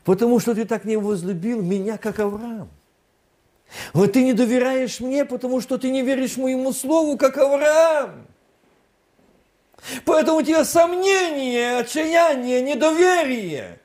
[0.05, 2.69] Потому что ты так не возлюбил меня, как Авраам.
[3.93, 8.27] Вот ты не доверяешь мне, потому что ты не веришь моему слову, как Авраам.
[10.05, 13.81] Поэтому у тебя сомнения, отчаяние, недоверие.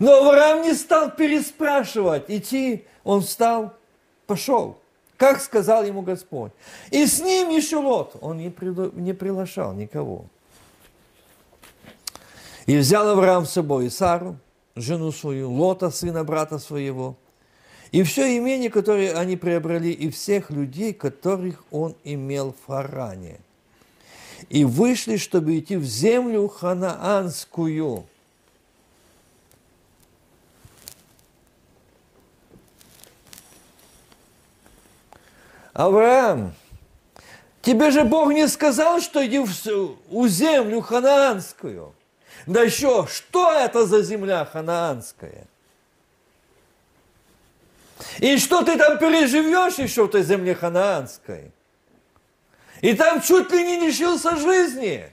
[0.00, 3.74] Но Авраам не стал переспрашивать, идти, он встал,
[4.26, 4.78] пошел,
[5.16, 6.52] как сказал ему Господь.
[6.90, 10.24] И с ним еще Лот, он не приглашал никого.
[12.68, 14.36] И взял Авраам с собой Сару,
[14.76, 17.16] жену свою, Лота, сына брата своего–
[17.90, 23.40] и все имение, которое они приобрели, и всех людей, которых он имел в Харане.
[24.50, 28.06] И вышли, чтобы идти в землю ханаанскую.
[35.72, 36.54] Авраам,
[37.62, 41.94] тебе же Бог не сказал, что иди в землю ханаанскую.
[42.48, 45.46] Да еще, что это за земля ханаанская?
[48.20, 51.52] И что ты там переживешь еще в той земле ханаанской?
[52.80, 55.12] И там чуть ли не лишился жизни.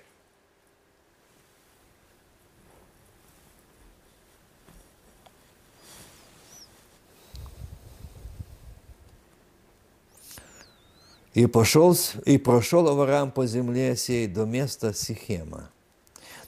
[11.34, 15.70] И пошел, и прошел Авраам по земле сей до места Сихема,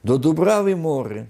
[0.03, 1.29] до Дубравы моря.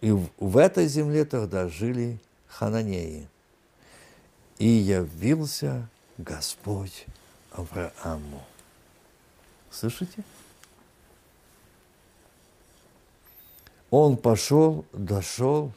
[0.00, 3.28] И в, этой земле тогда жили хананеи
[4.58, 7.06] и явился Господь
[7.52, 8.42] Аврааму.
[9.70, 10.24] Слышите?
[13.90, 15.72] Он пошел, дошел,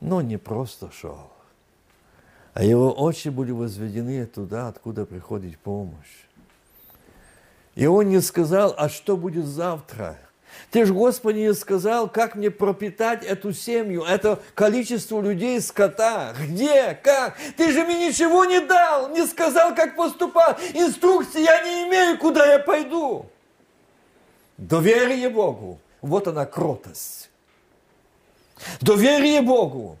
[0.00, 1.30] но не просто шел,
[2.54, 6.27] а его очи были возведены туда, откуда приходит помощь.
[7.78, 10.18] И он не сказал, а что будет завтра–
[10.70, 16.34] ты же, Господи, не сказал, как мне пропитать эту семью, это количество людей, скота.
[16.38, 16.98] Где?
[17.02, 17.36] Как?
[17.56, 20.58] Ты же мне ничего не дал, не сказал, как поступать.
[20.74, 23.26] Инструкции я не имею, куда я пойду.
[24.58, 25.78] Доверие Богу.
[26.02, 27.30] Вот она кротость.
[28.82, 29.96] Доверие Богу.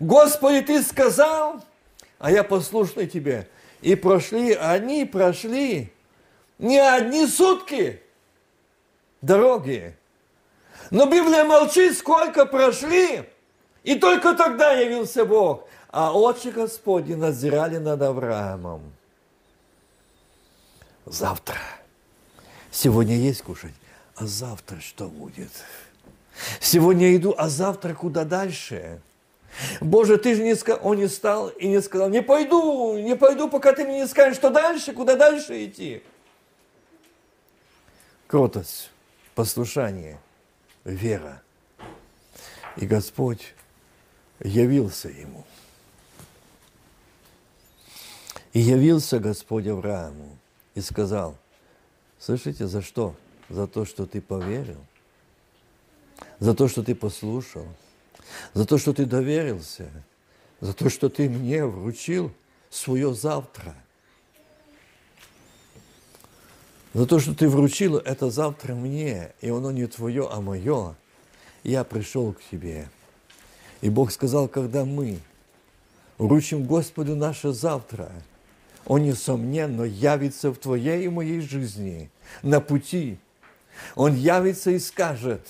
[0.00, 1.62] Господи, Ты сказал,
[2.18, 3.48] а я послушный Тебе.
[3.82, 5.92] И прошли, они прошли
[6.58, 8.00] не одни сутки,
[9.20, 9.96] дороги.
[10.90, 13.24] Но Библия молчит, сколько прошли,
[13.82, 15.68] и только тогда явился Бог.
[15.90, 18.82] А очи Господни надзирали над Авраамом.
[21.06, 21.56] Завтра.
[22.70, 23.72] Сегодня есть кушать,
[24.16, 25.50] а завтра что будет?
[26.60, 29.00] Сегодня иду, а завтра куда дальше?
[29.80, 33.48] Боже, ты же не сказал, он не стал и не сказал, не пойду, не пойду,
[33.48, 36.02] пока ты мне не скажешь, что дальше, куда дальше идти
[38.26, 38.90] кротость,
[39.34, 40.18] послушание,
[40.84, 41.42] вера.
[42.76, 43.54] И Господь
[44.40, 45.44] явился ему.
[48.52, 50.36] И явился Господь Аврааму
[50.74, 51.36] и сказал,
[52.18, 53.14] слышите, за что?
[53.48, 54.84] За то, что ты поверил,
[56.40, 57.66] за то, что ты послушал,
[58.54, 59.88] за то, что ты доверился,
[60.60, 62.32] за то, что ты мне вручил
[62.70, 63.74] свое завтра–
[66.96, 70.94] За то, что ты вручил это завтра мне, и оно не твое, а мое,
[71.62, 72.88] я пришел к тебе.
[73.82, 75.18] И Бог сказал, когда мы
[76.16, 78.10] вручим Господу наше завтра,
[78.86, 82.08] Он, несомненно, явится в твоей и моей жизни
[82.42, 83.18] на пути.
[83.94, 85.46] Он явится и скажет,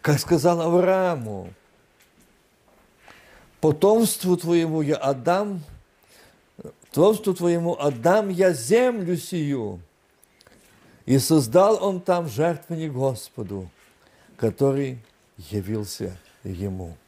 [0.00, 1.52] как сказал Аврааму,
[3.60, 5.62] потомству твоему я отдам,
[6.56, 9.82] потомству твоему отдам я землю сию.
[11.08, 13.70] И создал он там жертвенник Господу,
[14.36, 14.98] который
[15.38, 16.98] явился ему.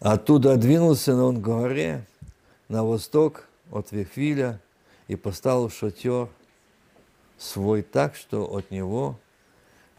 [0.00, 2.04] Оттуда двинулся на он горе
[2.66, 4.60] на восток от Вихвиля
[5.06, 6.28] и поставил шатер
[7.38, 9.16] свой так, что от него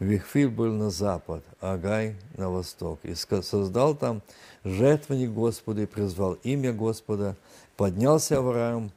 [0.00, 2.98] Вихфиль был на запад, а Агай на восток.
[3.02, 4.22] И создал там
[4.64, 7.36] жертвенник Господа и призвал имя Господа.
[7.76, 8.92] Поднялся Авраам,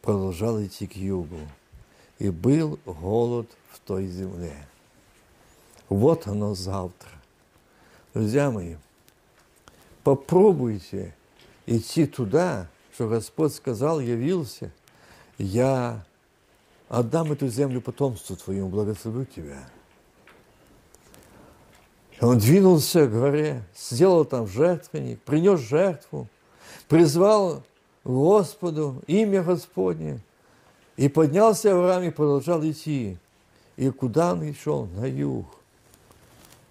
[0.00, 1.40] продолжал идти к югу.
[2.20, 4.54] И был голод в той земле.
[5.88, 7.10] Вот оно завтра.
[8.14, 8.76] Друзья мои,
[10.04, 11.14] попробуйте
[11.66, 14.70] идти туда, что Господь сказал, явился.
[15.36, 16.04] Я
[16.88, 19.68] отдам эту землю потомству твоему, благословлю тебя.
[22.20, 26.28] Он двинулся к горе, сделал там жертвенник, принес жертву,
[26.88, 27.62] призвал
[28.04, 30.20] Господу имя Господне.
[30.96, 33.18] И поднялся Авраам и продолжал идти.
[33.76, 34.86] И куда он шел?
[34.86, 35.46] На юг.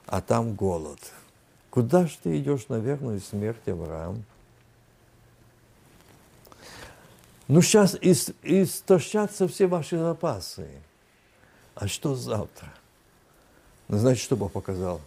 [0.06, 1.00] А там голод.
[1.70, 4.26] Куда же ты идешь на верную смерть, Авраам?
[7.48, 10.68] Ну, сейчас истощатся все ваши запасы.
[11.76, 12.74] А что завтра?
[13.88, 15.00] Ну, значит, что Бог показал?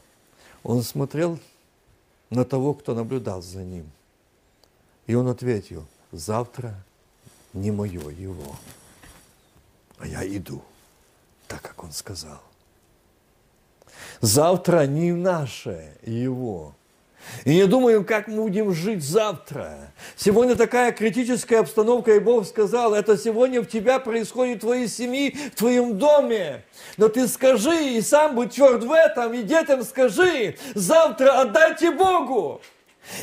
[0.62, 1.38] Он смотрел
[2.28, 3.90] на того, кто наблюдал за ним.
[5.06, 6.74] И он ответил, завтра
[7.52, 8.56] не мое его,
[9.98, 10.62] а я иду,
[11.48, 12.40] так как он сказал.
[14.20, 16.74] Завтра не наше его,
[17.44, 19.92] и не думаем, как мы будем жить завтра.
[20.16, 25.36] Сегодня такая критическая обстановка, и Бог сказал, это сегодня в тебя происходит в твоей семьи,
[25.52, 26.64] в твоем доме.
[26.96, 32.60] Но ты скажи, и сам будь тверд в этом, и детям скажи, завтра отдайте Богу.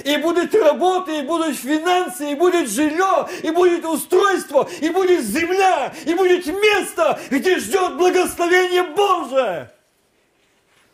[0.04, 5.94] И будет работа, и будут финансы, и будет жилье, и будет устройство, и будет земля,
[6.06, 9.72] и будет место, где ждет благословение Божие.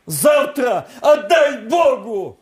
[0.05, 2.39] Завтра отдай Богу.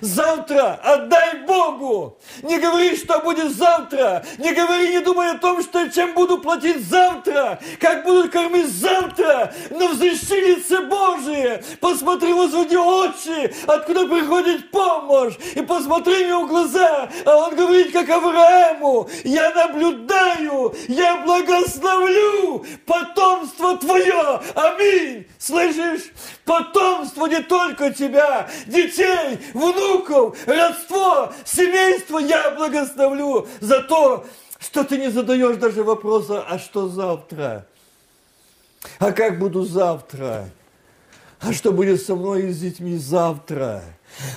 [0.00, 2.18] Завтра отдай Богу.
[2.42, 4.24] Не говори, что будет завтра.
[4.38, 9.52] Не говори, не думай о том, что чем буду платить завтра, как буду кормить завтра.
[9.70, 11.64] Но взыщи лице Божие.
[11.80, 15.34] Посмотри, возводи очи, откуда приходит помощь.
[15.54, 17.08] И посмотри мне в глаза.
[17.24, 24.40] А он говорит, как Аврааму, я наблюдаю, я благословлю потомство твое.
[24.54, 25.26] Аминь.
[25.38, 26.12] Слышишь?
[26.44, 29.38] Потомство не только тебя, детей,
[29.72, 34.26] внуков, родство, семейство я благословлю за то,
[34.58, 37.66] что ты не задаешь даже вопроса, а что завтра?
[38.98, 40.48] А как буду завтра?
[41.40, 43.82] А что будет со мной и с детьми завтра?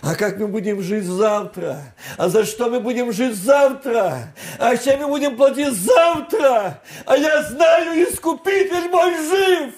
[0.03, 1.95] А как мы будем жить завтра?
[2.17, 4.33] А за что мы будем жить завтра?
[4.59, 6.81] А чем мы будем платить завтра?
[7.05, 9.73] А я знаю, Искупитель мой жив!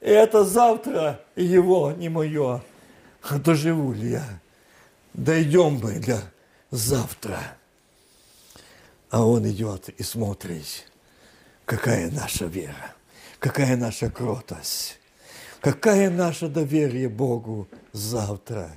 [0.00, 2.62] И это завтра его, не мое.
[3.30, 4.24] Доживу ли я?
[5.14, 6.22] Дойдем бы до
[6.70, 7.56] завтра.
[9.10, 10.86] А он идет и смотрит,
[11.64, 12.94] какая наша вера,
[13.38, 14.98] какая наша кротость,
[15.60, 18.76] какая наше доверие Богу завтра.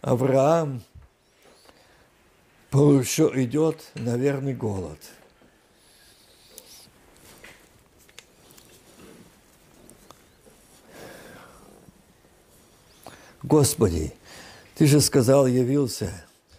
[0.00, 0.82] Авраам
[2.72, 4.98] еще идет на верный голод–
[13.46, 14.12] Господи,
[14.76, 16.12] Ты же сказал, явился,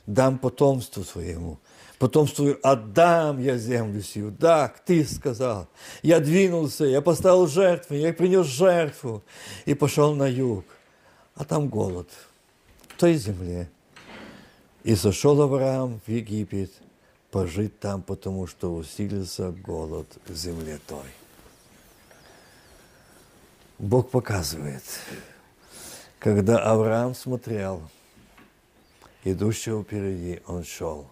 [0.08, 1.60] дам потомству своему.
[2.00, 4.36] Потомству отдам я землю сию.
[4.38, 5.68] Да, Ты сказал.
[6.02, 9.24] Я двинулся, я поставил жертву, я принес жертву
[9.66, 10.66] и пошел на юг.
[11.36, 12.10] А там голод
[12.88, 13.70] в той земле.
[14.84, 16.72] И сошел Авраам в Египет
[17.30, 21.06] пожить там, потому что усилился голод в земле той.
[23.78, 24.84] Бог показывает–
[26.20, 27.82] Когда Авраам смотрел,
[29.32, 31.08] идущего впереди, он шел.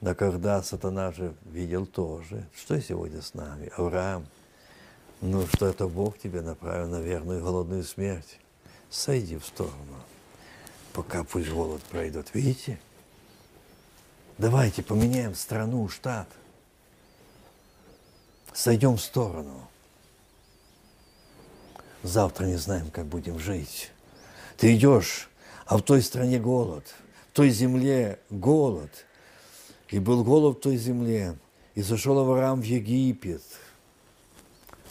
[0.00, 4.26] Но когда сатана же видел тоже, что сегодня с нами, Авраам,
[5.20, 8.38] ну что это Бог тебе направил на верную голодную смерть,
[8.88, 9.96] сойди в сторону,
[10.94, 12.34] пока пусть голод пройдет.
[12.34, 12.78] Видите?
[14.38, 16.28] Давайте поменяем страну, штат.
[18.54, 19.68] Сойдем в сторону.
[22.02, 23.90] Завтра не знаем, как будем жить.
[24.56, 25.28] Ты идешь,
[25.66, 26.84] а в той стране голод,
[27.30, 29.06] в той земле голод.
[29.88, 31.36] И был голод в той земле.
[31.76, 33.42] И зашел Авраам в Египет.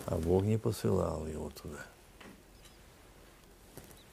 [0.05, 1.85] А Бог не посылал его туда.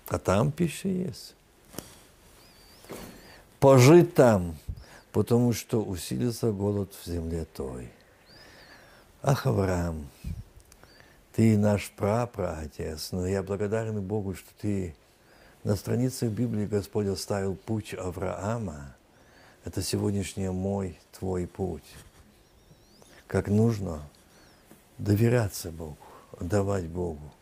[0.09, 1.35] А там пища есть.
[3.61, 4.57] Пожить там,
[5.12, 7.89] потому что усилится голод в земле той.
[9.22, 10.09] Ах, Авраам,
[11.33, 14.95] ты наш прапраотец, но я благодарен Богу, что ты
[15.67, 18.95] на страницах Библии Господь оставил путь Авраама.
[19.64, 21.83] Это сегодняшний мой, твой путь.
[23.27, 24.01] Как нужно
[24.97, 25.99] доверяться Богу,
[26.39, 27.33] давать Богу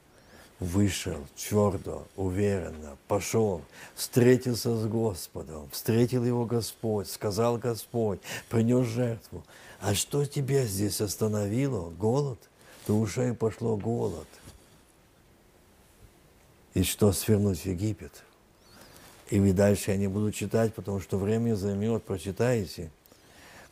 [0.59, 3.61] вышел твердо, уверенно, пошел,
[3.95, 9.45] встретился с Господом, встретил его Господь, сказал Господь, принес жертву.
[9.83, 11.91] А что тебя здесь остановило?
[11.91, 12.39] Голод?
[12.87, 14.29] До ушей пошло голод.
[16.75, 18.25] И что, свернуть в Египет?
[19.31, 22.91] И вы дальше я не буду читать, потому что время займет, прочитаете.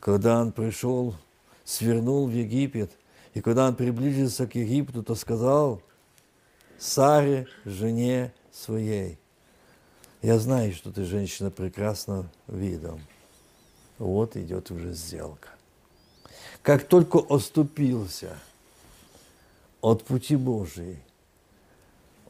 [0.00, 1.14] Когда он пришел,
[1.64, 2.90] свернул в Египет,
[3.34, 5.82] и когда он приблизился к Египту, то сказал–
[6.82, 9.16] Саре, жене своей.
[10.20, 13.00] Я знаю, что ты женщина прекрасна видом.
[13.98, 15.50] Вот идет уже сделка.
[16.60, 18.36] Как только оступился
[19.80, 20.98] от пути Божьей,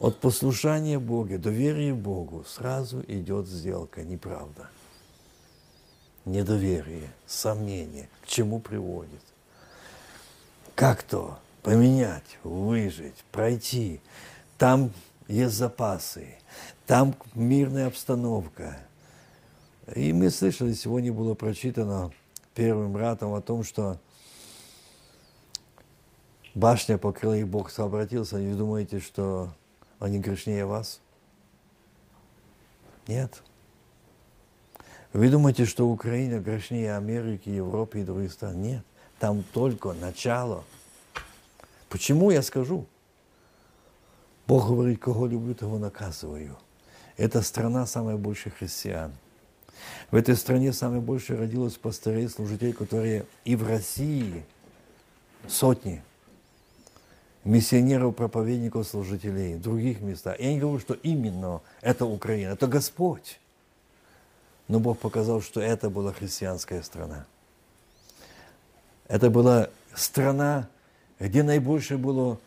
[0.03, 4.69] от послушания Бога, доверия Богу, сразу идет сделка, неправда.
[6.27, 9.23] Недоверие, сомнение, к чему приводит.
[10.75, 14.01] Как то поменять, выжить, пройти–
[14.63, 14.93] там
[15.27, 16.37] есть запасы,
[16.87, 18.79] там мирная обстановка.
[19.93, 22.13] И мы слышали, сегодня было прочитано
[22.55, 23.99] первым братом о том, что
[26.55, 29.53] башня покрыла их, Бог обратился, и вы думаете, что
[30.03, 31.01] они грешнее вас?
[33.07, 33.43] Нет.
[35.13, 38.61] Вы думаете, что Украина грешнее Америки, Европы и других стран?
[38.61, 38.85] Нет.
[39.21, 40.65] Там только начало.
[41.89, 42.87] Почему я скажу?
[44.49, 46.57] Бог говорит, кого люблю, того наказываю.
[47.17, 49.13] Это страна самая большая христиан.
[50.11, 54.45] В этой стране самое больше родилось пастырей, служителей, которые и в России
[55.47, 56.03] сотни
[57.45, 60.39] миссионеров, проповедников, служителей, в других местах.
[60.39, 63.39] Я не говорю, что именно это Украина, это Господь.
[64.69, 67.27] Но Бог показал, что это была христианская страна.
[69.09, 70.69] Это была страна,
[71.19, 72.39] где наибольшее было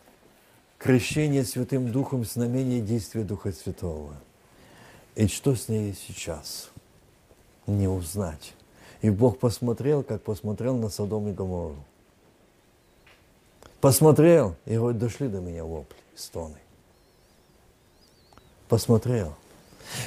[0.77, 4.15] крещение Святым Духом, знамение действия Духа Святого.
[5.15, 6.69] И что с ней сейчас?
[7.67, 8.53] Не узнать.
[9.01, 11.77] И Бог посмотрел, как посмотрел на Содом и Гоморру.
[13.85, 16.57] Посмотрел, и говорит, дошли до меня вопли, стоны.
[18.67, 19.35] Посмотрел,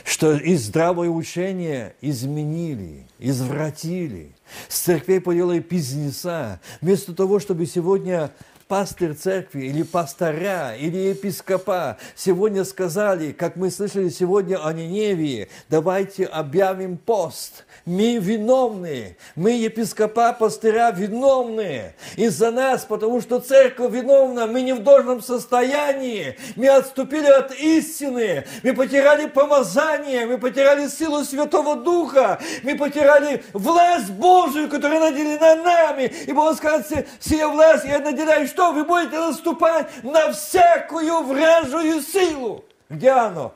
[0.05, 4.33] что из здравое учение изменили, извратили.
[4.67, 6.61] С церквей поделали бизнеса.
[6.81, 8.33] Вместо того, чтобы сегодня
[8.69, 16.27] пастырь церкви или пастыря или епископа сегодня сказали, как мы слышали сегодня о Ниневии, давайте
[16.27, 17.65] объявим пост.
[17.87, 24.83] Мы виновны, мы епископа, пастыря виновны из-за нас, потому что церковь виновна, мы не в
[24.83, 32.77] должном состоянии, мы отступили от истины, мы потеряли помазание, мы потеряли силу Святого Духа, мы
[32.77, 36.13] потеряли власть Божию, которая наделена нами.
[36.27, 42.65] И Бог скажет, сия власть я наделяю, что вы будете наступать на всякую вражую силу.
[42.89, 43.55] Где оно?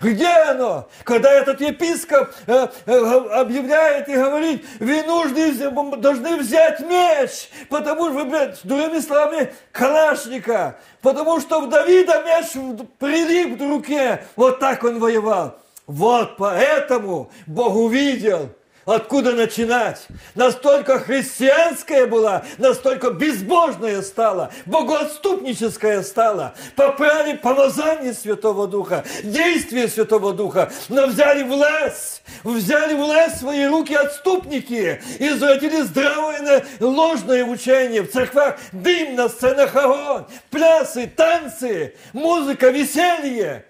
[0.00, 0.88] Где оно?
[1.04, 2.92] Когда этот епископ э, э,
[3.34, 5.52] объявляет и говорит, вы нужны,
[5.98, 13.60] должны взять меч, потому что, блядь, другими словами, калашника, потому что в Давида меч прилип
[13.60, 15.58] в руке, вот так он воевал.
[15.86, 18.48] Вот поэтому Бог увидел,
[18.84, 20.06] Откуда начинать?
[20.34, 26.54] Настолько христианская была, настолько безбожная стала, богоотступническая стала.
[26.76, 33.94] Попали помазание Святого Духа, действие Святого Духа, но взяли власть, взяли власть в свои руки
[33.94, 43.64] отступники, извратили здравое ложное учение в церквах, дым на сценах огонь, плясы, танцы, музыка, веселье.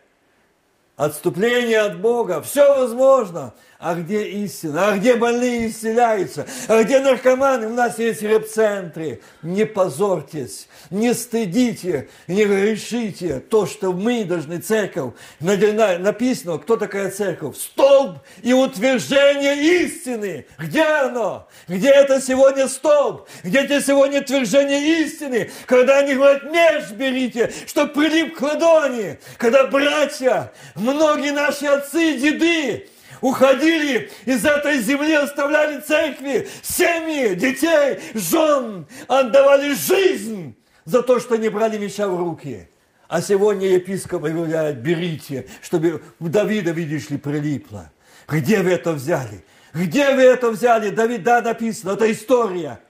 [0.97, 2.41] Отступление от Бога.
[2.41, 3.53] Все возможно.
[3.79, 4.89] А где истина?
[4.89, 6.47] А где больные исцеляются?
[6.68, 7.66] А где наркоманы?
[7.66, 9.20] У нас есть реп-центры.
[9.43, 13.41] Не позорьтесь, не стыдите, не грешите.
[13.41, 17.57] То, что мы должны, церковь, написано, кто такая церковь?
[17.57, 20.47] Столб и утверждение истины.
[20.59, 21.49] Где оно?
[21.68, 23.29] Где это сегодня столб?
[23.43, 25.51] Где это сегодня утверждение истины?
[25.66, 29.18] Когда они говорят, меж берите, что прилип к ладони.
[29.37, 32.89] Когда братья, многие наши отцы и деды,
[33.21, 41.49] уходили из этой земли, оставляли церкви, семьи, детей, жен, отдавали жизнь за то, что не
[41.49, 42.69] брали меча в руки.
[43.09, 47.91] А сегодня епископ говорят, берите, чтобы Давида, видишь ли, прилипло.
[48.27, 49.45] Где вы это взяли?
[49.73, 50.91] Где вы это взяли?
[50.91, 52.81] Давид, да, написано, это история.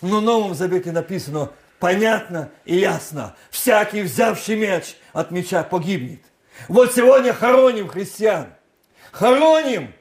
[0.00, 3.36] Но в Новом Завете написано понятно и ясно.
[3.50, 6.22] Всякий, взявший меч от меча, погибнет.
[6.68, 8.48] Вот сегодня хороним христиан–
[9.12, 9.92] хороним.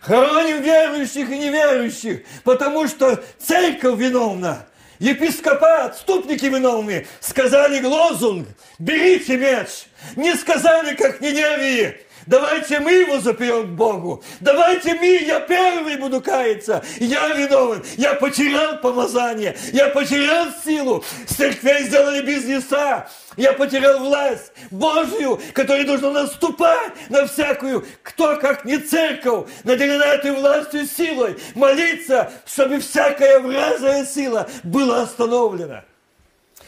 [0.00, 4.66] Хороним верующих и неверующих, потому что церковь виновна.
[4.98, 8.46] Епископат, ступники виновны, сказали лозунг
[8.78, 9.86] «Берите меч».
[10.14, 14.22] Не сказали, как Ниневии, Давайте мы его запьем к Богу.
[14.40, 16.82] Давайте мы, я первый буду каяться.
[16.98, 17.82] Я виновен.
[17.96, 19.56] Я потерял помазание.
[19.72, 21.04] Я потерял силу.
[21.26, 23.08] С церквей сделали бизнеса.
[23.36, 30.32] Я потерял власть Божью, которая должна наступать на всякую, кто как не церковь, наделена этой
[30.32, 35.84] властью силой, молиться, чтобы всякая вразая сила была остановлена.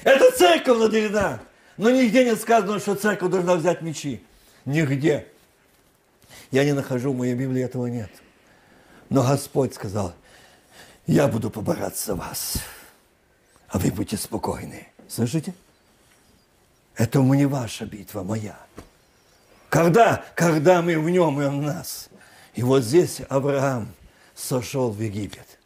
[0.04, 1.40] Это церковь наделена.
[1.76, 4.24] Но нигде не сказано, что церковь должна взять мечи.
[4.64, 5.26] Нигде.
[6.54, 8.12] Я не нахожу, в моей Библии этого нет.
[9.08, 10.14] Но Господь сказал,
[11.04, 12.58] я буду побораться вас,
[13.66, 14.86] а вы будьте спокойны.
[15.08, 15.52] Слышите?
[16.94, 18.56] Это не ваша битва, моя.
[19.68, 20.24] Когда?
[20.36, 22.08] Когда мы в нем и в нас.
[22.54, 23.88] И вот здесь Авраам
[24.36, 25.58] сошел в Египет.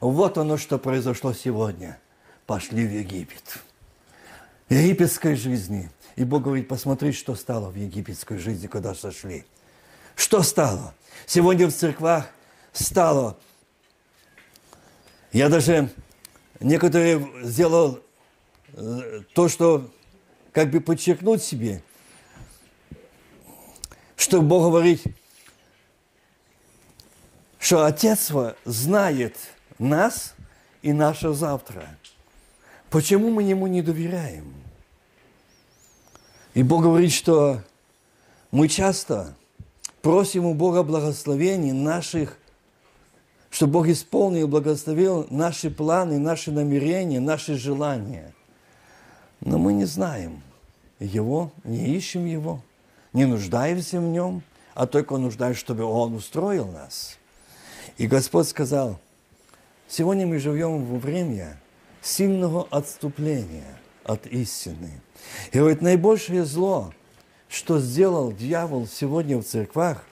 [0.00, 1.98] Вот оно, что произошло сегодня.
[2.46, 3.58] Пошли в Египет.
[4.68, 5.90] Египетской жизни.
[6.14, 9.44] И Бог говорит, посмотри, что стало в египетской жизни, когда сошли.
[10.18, 10.94] Что стало?
[11.26, 12.26] Сегодня в церквах
[12.72, 13.38] стало.
[15.30, 15.90] Я даже
[16.58, 18.00] некоторые сделал
[18.72, 19.88] э, то, что
[20.52, 21.84] как бы подчеркнуть себе,
[24.16, 25.04] что Бог говорит,
[27.60, 28.32] что Отец
[28.64, 29.36] знает
[29.78, 30.34] нас
[30.82, 31.96] и наше завтра.
[32.90, 34.52] Почему мы Ему не доверяем?
[36.54, 37.62] И Бог говорит, что
[38.50, 39.37] мы часто
[40.02, 42.38] просим у Бога благословений наших,
[43.50, 48.34] чтобы Бог исполнил и благословил наши планы, наши намерения, наши желания.
[49.40, 50.42] Но мы не знаем,
[50.98, 52.60] его, не ищем Его,
[53.12, 54.42] не нуждаемся в Нем,
[54.74, 57.18] а только нуждаемся, чтобы Он устроил нас.
[57.96, 59.00] И Господь сказал,
[59.88, 61.60] сегодня мы живем во время
[62.02, 65.00] сильного отступления от истины.
[65.52, 66.92] И говорит, наибольшее зло,
[67.48, 70.04] что сделал дьявол сегодня в церквах,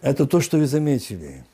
[0.00, 1.44] это то, что вы заметили,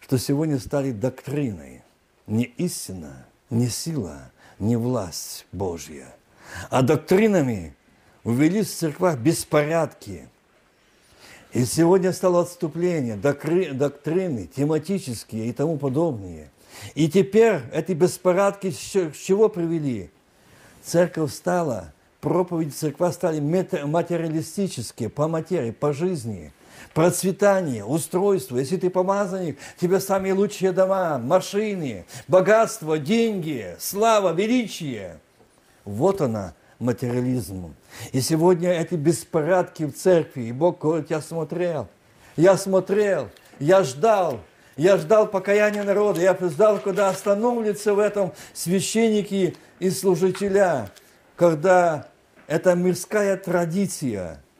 [0.00, 1.82] что сегодня стали доктриной.
[2.26, 6.14] Не истина, не сила, не власть Божья.
[6.70, 7.74] А доктринами
[8.24, 10.28] увели в церквах беспорядки.
[11.52, 16.50] И сегодня стало отступление, доктрины тематические и тому подобные.
[16.94, 20.10] И теперь эти беспорядки к чего привели?
[20.82, 26.52] Церковь стала, проповеди церква стали материалистические, по материи, по жизни–
[26.94, 28.58] процветание, устройство.
[28.58, 35.18] Если ты помазанник, тебе самые лучшие дома, машины, богатство, деньги, слава, величие.
[35.84, 37.74] Вот она, материализм.
[38.12, 41.88] И сегодня эти беспорядки в церкви, и Бог говорит, я смотрел,
[42.36, 44.40] я смотрел, я ждал,
[44.76, 50.90] я ждал покаяния народа, я ждал, когда остановятся в этом священники и служителя,
[51.40, 52.06] когда
[52.48, 54.44] эта мирская традиция–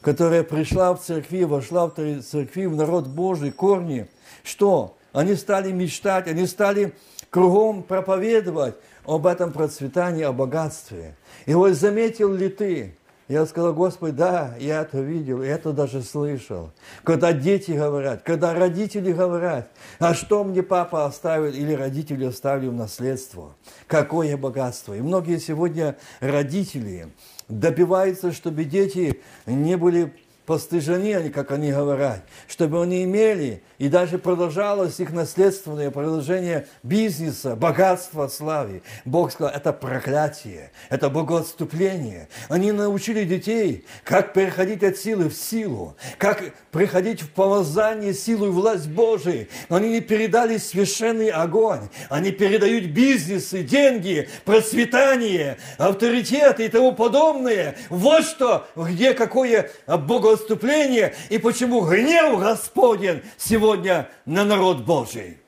[0.00, 4.08] которая пришла в церкви, вошла в церкви, в народ Божий, корни,
[4.42, 4.96] что?
[5.12, 6.94] Они стали мечтать, они стали
[7.30, 8.74] кругом проповедовать
[9.06, 11.14] об этом процветании, о богатстве.
[11.46, 12.96] И вот заметил ли ты,
[13.28, 16.70] я сказал, Господи, да, я это видел, это даже слышал.
[17.04, 19.68] Когда дети говорят, когда родители говорят,
[19.98, 23.54] а что мне папа оставил или родители оставили в наследство?
[23.86, 24.94] Какое богатство?
[24.94, 27.08] И многие сегодня родители
[27.48, 30.12] добиваются, чтобы дети не были
[30.46, 37.56] постыжены они, как они говорят, чтобы они имели и даже продолжалось их наследственное продолжение бизнеса,
[37.56, 38.82] богатства, славы.
[39.04, 42.28] Бог сказал, это проклятие, это богоотступление.
[42.48, 48.50] Они научили детей, как переходить от силы в силу, как приходить в помазание, силу и
[48.50, 49.48] власть Божией.
[49.68, 51.88] Но они не передали священный огонь.
[52.08, 57.76] Они передают бизнесы, деньги, процветание, авторитет и тому подобное.
[57.88, 60.31] Вот что, где какое богоотступление
[61.30, 65.38] и почему гнев Господен сегодня на народ Божий.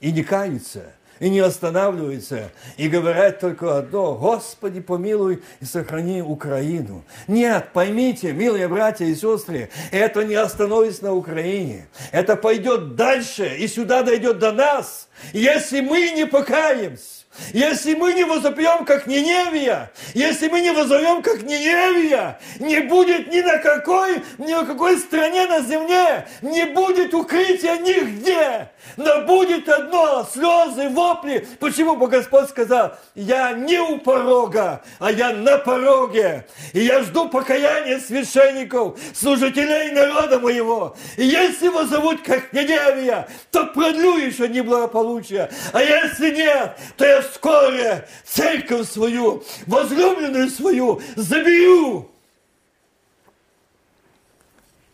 [0.00, 7.04] И не каются, и не останавливаются, и говорят только одно, Господи, помилуй и сохрани Украину.
[7.26, 11.88] Нет, поймите, милые братья и сестры, это не остановится на Украине.
[12.12, 17.25] Это пойдет дальше, и сюда дойдет до нас, если мы не покаемся.
[17.52, 23.40] Если мы не возопьем, как Ниневия, если мы не возовем, как Ниневия, не будет ни
[23.40, 30.26] на какой, ни на какой стране на земле, не будет укрытия нигде, но будет одно,
[30.32, 31.46] слезы, вопли.
[31.60, 31.96] Почему?
[31.96, 36.46] Бо Господь сказал, я не у порога, а я на пороге.
[36.72, 40.96] И я жду покаяния священников, служителей народа моего.
[41.16, 45.50] И если его зовут как Ниневия, то продлю еще неблагополучие.
[45.72, 52.10] А если нет, то я вскоре церковь свою, возлюбленную свою забью.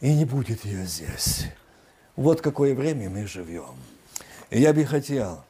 [0.00, 1.46] И не будет ее здесь.
[2.16, 3.76] Вот какое время мы живем.
[4.50, 5.44] И я бы хотел,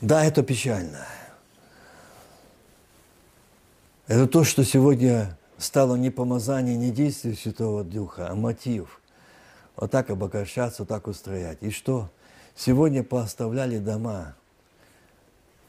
[0.00, 1.06] да, это печально.
[4.08, 9.00] Это то, что сегодня стало не помазание, не действие Святого Духа, а мотив.
[9.76, 11.58] Вот так обогащаться, вот так устроять.
[11.62, 12.10] И что?
[12.54, 14.34] Сегодня пооставляли дома.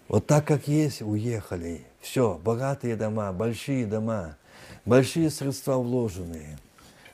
[0.08, 1.86] Вот так, как есть, уехали.
[2.02, 4.38] Все, богатые дома, большие дома,
[4.86, 6.58] большие средства вложенные.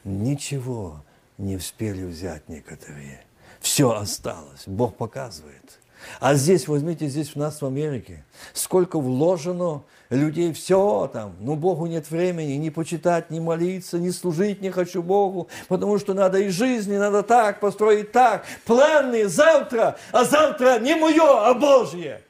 [0.03, 1.03] Ничего
[1.37, 3.23] не успели взять некоторые.
[3.59, 4.63] Все осталось.
[4.65, 5.78] Бог показывает.
[6.19, 8.23] А здесь, возьмите, здесь у нас в Америке,
[8.53, 14.61] сколько вложено людей, все там, но Богу нет времени ни почитать, ни молиться, ни служить
[14.61, 20.23] не хочу Богу, потому что надо и жизни, надо так, построить так, планы завтра, а
[20.25, 22.21] завтра не мое, а Божье.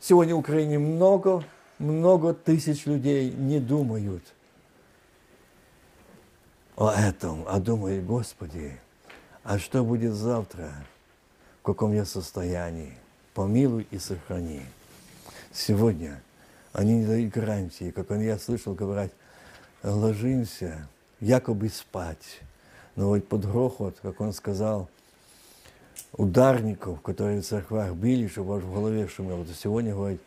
[0.00, 1.44] Сегодня в Украине много,
[1.78, 4.22] много тысяч людей не думают
[6.76, 8.78] о этом, а думают, Господи,
[9.44, 10.72] а что будет завтра?
[11.64, 12.92] В каком я состоянии?
[13.32, 14.60] Помилуй и сохрани.
[15.50, 16.20] Сегодня
[16.74, 19.12] они не дают гарантии, как он, я слышал говорить,
[19.82, 20.86] ложимся,
[21.20, 22.42] якобы спать.
[22.96, 24.90] Но вот под грохот, как он сказал,
[26.12, 29.36] ударников, которые в церквах били, чтобы в голове шумело.
[29.36, 30.20] Вот сегодня, говорит,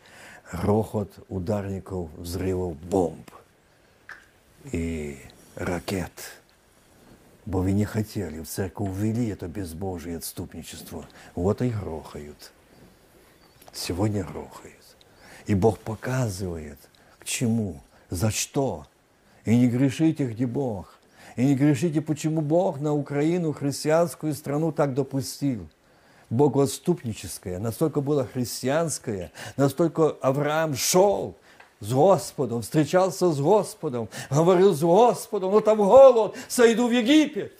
[0.50, 3.30] грохот ударников, взрывов бомб
[4.72, 5.16] и
[5.54, 6.10] ракет–
[7.48, 11.06] бо вы не хотели, в церковь ввели это безбожие отступничество.
[11.34, 12.52] Вот и грохают.
[13.72, 14.74] Сегодня грохают.
[15.46, 16.78] И Бог показывает,
[17.18, 17.80] к чему,
[18.10, 18.86] за что.
[19.46, 20.98] И не грешите, где Бог.
[21.36, 25.70] И не грешите, почему Бог на Украину, христианскую страну, так допустил.
[26.28, 31.34] Богоотступническое, настолько было христианское, настолько Авраам шел–
[31.80, 37.52] с Господом, встречался с Господом, говорил с Господом, ну там голод, сойду в Египет.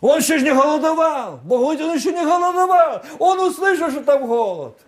[0.00, 3.02] Он еще не голодовал, Бог говорит, он еще не голодовал.
[3.18, 4.78] Он услышал, что там голод.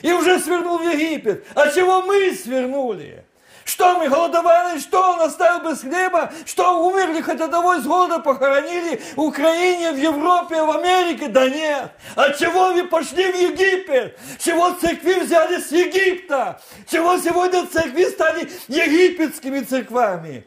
[0.00, 1.44] И уже свернул в Египет.
[1.54, 3.24] А чего мы свернули?
[3.64, 4.78] Что мы голодовали?
[4.78, 6.32] Что он оставил без хлеба?
[6.44, 11.28] Что умерли хоть одного из голода похоронили в Украине, в Европе, в Америке?
[11.28, 11.90] Да нет.
[12.14, 14.18] А чего вы пошли в Египет?
[14.38, 16.60] Чего церкви взяли с Египта?
[16.90, 20.44] Чего сегодня церкви стали египетскими церквами?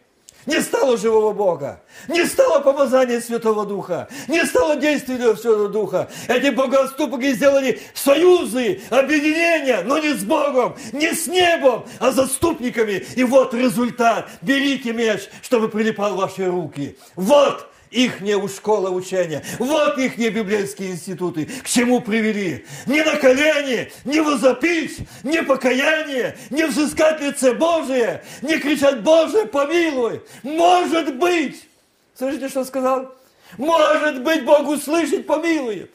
[0.47, 6.09] Не стало живого Бога, не стало помазания Святого Духа, не стало действия Святого Духа.
[6.29, 13.05] Эти богоотступники сделали союзы, объединения, но не с Богом, не с небом, а заступниками.
[13.17, 14.29] И вот результат.
[14.41, 16.97] Берите меч, чтобы прилипал в ваши руки.
[17.15, 19.43] Вот их не у школа учения.
[19.59, 21.45] Вот их не библейские институты.
[21.45, 22.65] К чему привели?
[22.85, 30.21] Не на колени, не возопить, не покаяние, не взыскать лице Божие, не кричать Боже, помилуй.
[30.43, 31.67] Может быть.
[32.15, 33.13] Слышите, что сказал?
[33.57, 35.91] Может быть, Бог услышит, помилует.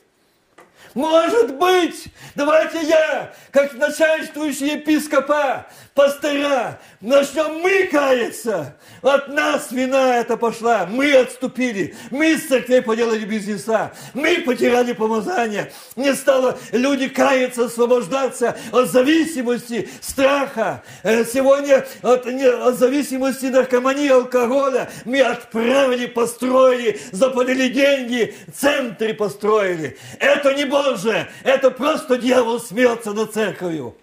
[0.95, 8.77] Может быть, давайте я, как начальствующий епископа, пастора, начнем мы каяться.
[9.03, 10.87] От нас вина это пошла.
[10.87, 11.95] Мы отступили.
[12.11, 13.93] Мы с церквей поделали бизнеса.
[14.15, 15.73] Мы потеряли помазание.
[15.97, 20.83] Не стало люди каяться, освобождаться от зависимости, страха.
[21.03, 29.97] Э, Сегодня от, не- от зависимости наркомании, алкоголя мы отправили, построили, заплатили деньги, центры построили.
[30.19, 33.97] Это не Боже, это просто дьявол смеется над церковью.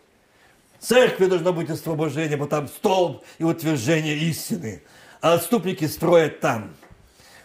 [0.80, 4.82] Церкви должно быть освобождение, потому там столб и утверждение истины.
[5.20, 6.74] А отступники строят там.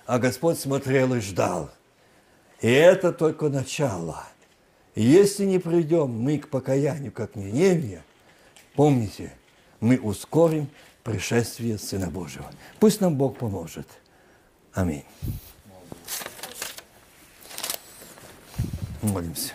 [0.06, 1.70] А Господь смотрел и ждал.
[2.60, 4.24] И это только начало.
[4.94, 8.04] Если не придем мы к покаянию, как Ниневия,
[8.76, 9.32] помните,
[9.80, 10.68] мы ускорим
[11.02, 12.48] пришествие Сына Божьего.
[12.78, 13.88] Пусть нам Бог поможет.
[14.72, 15.04] Аминь.
[19.12, 19.52] Молимся.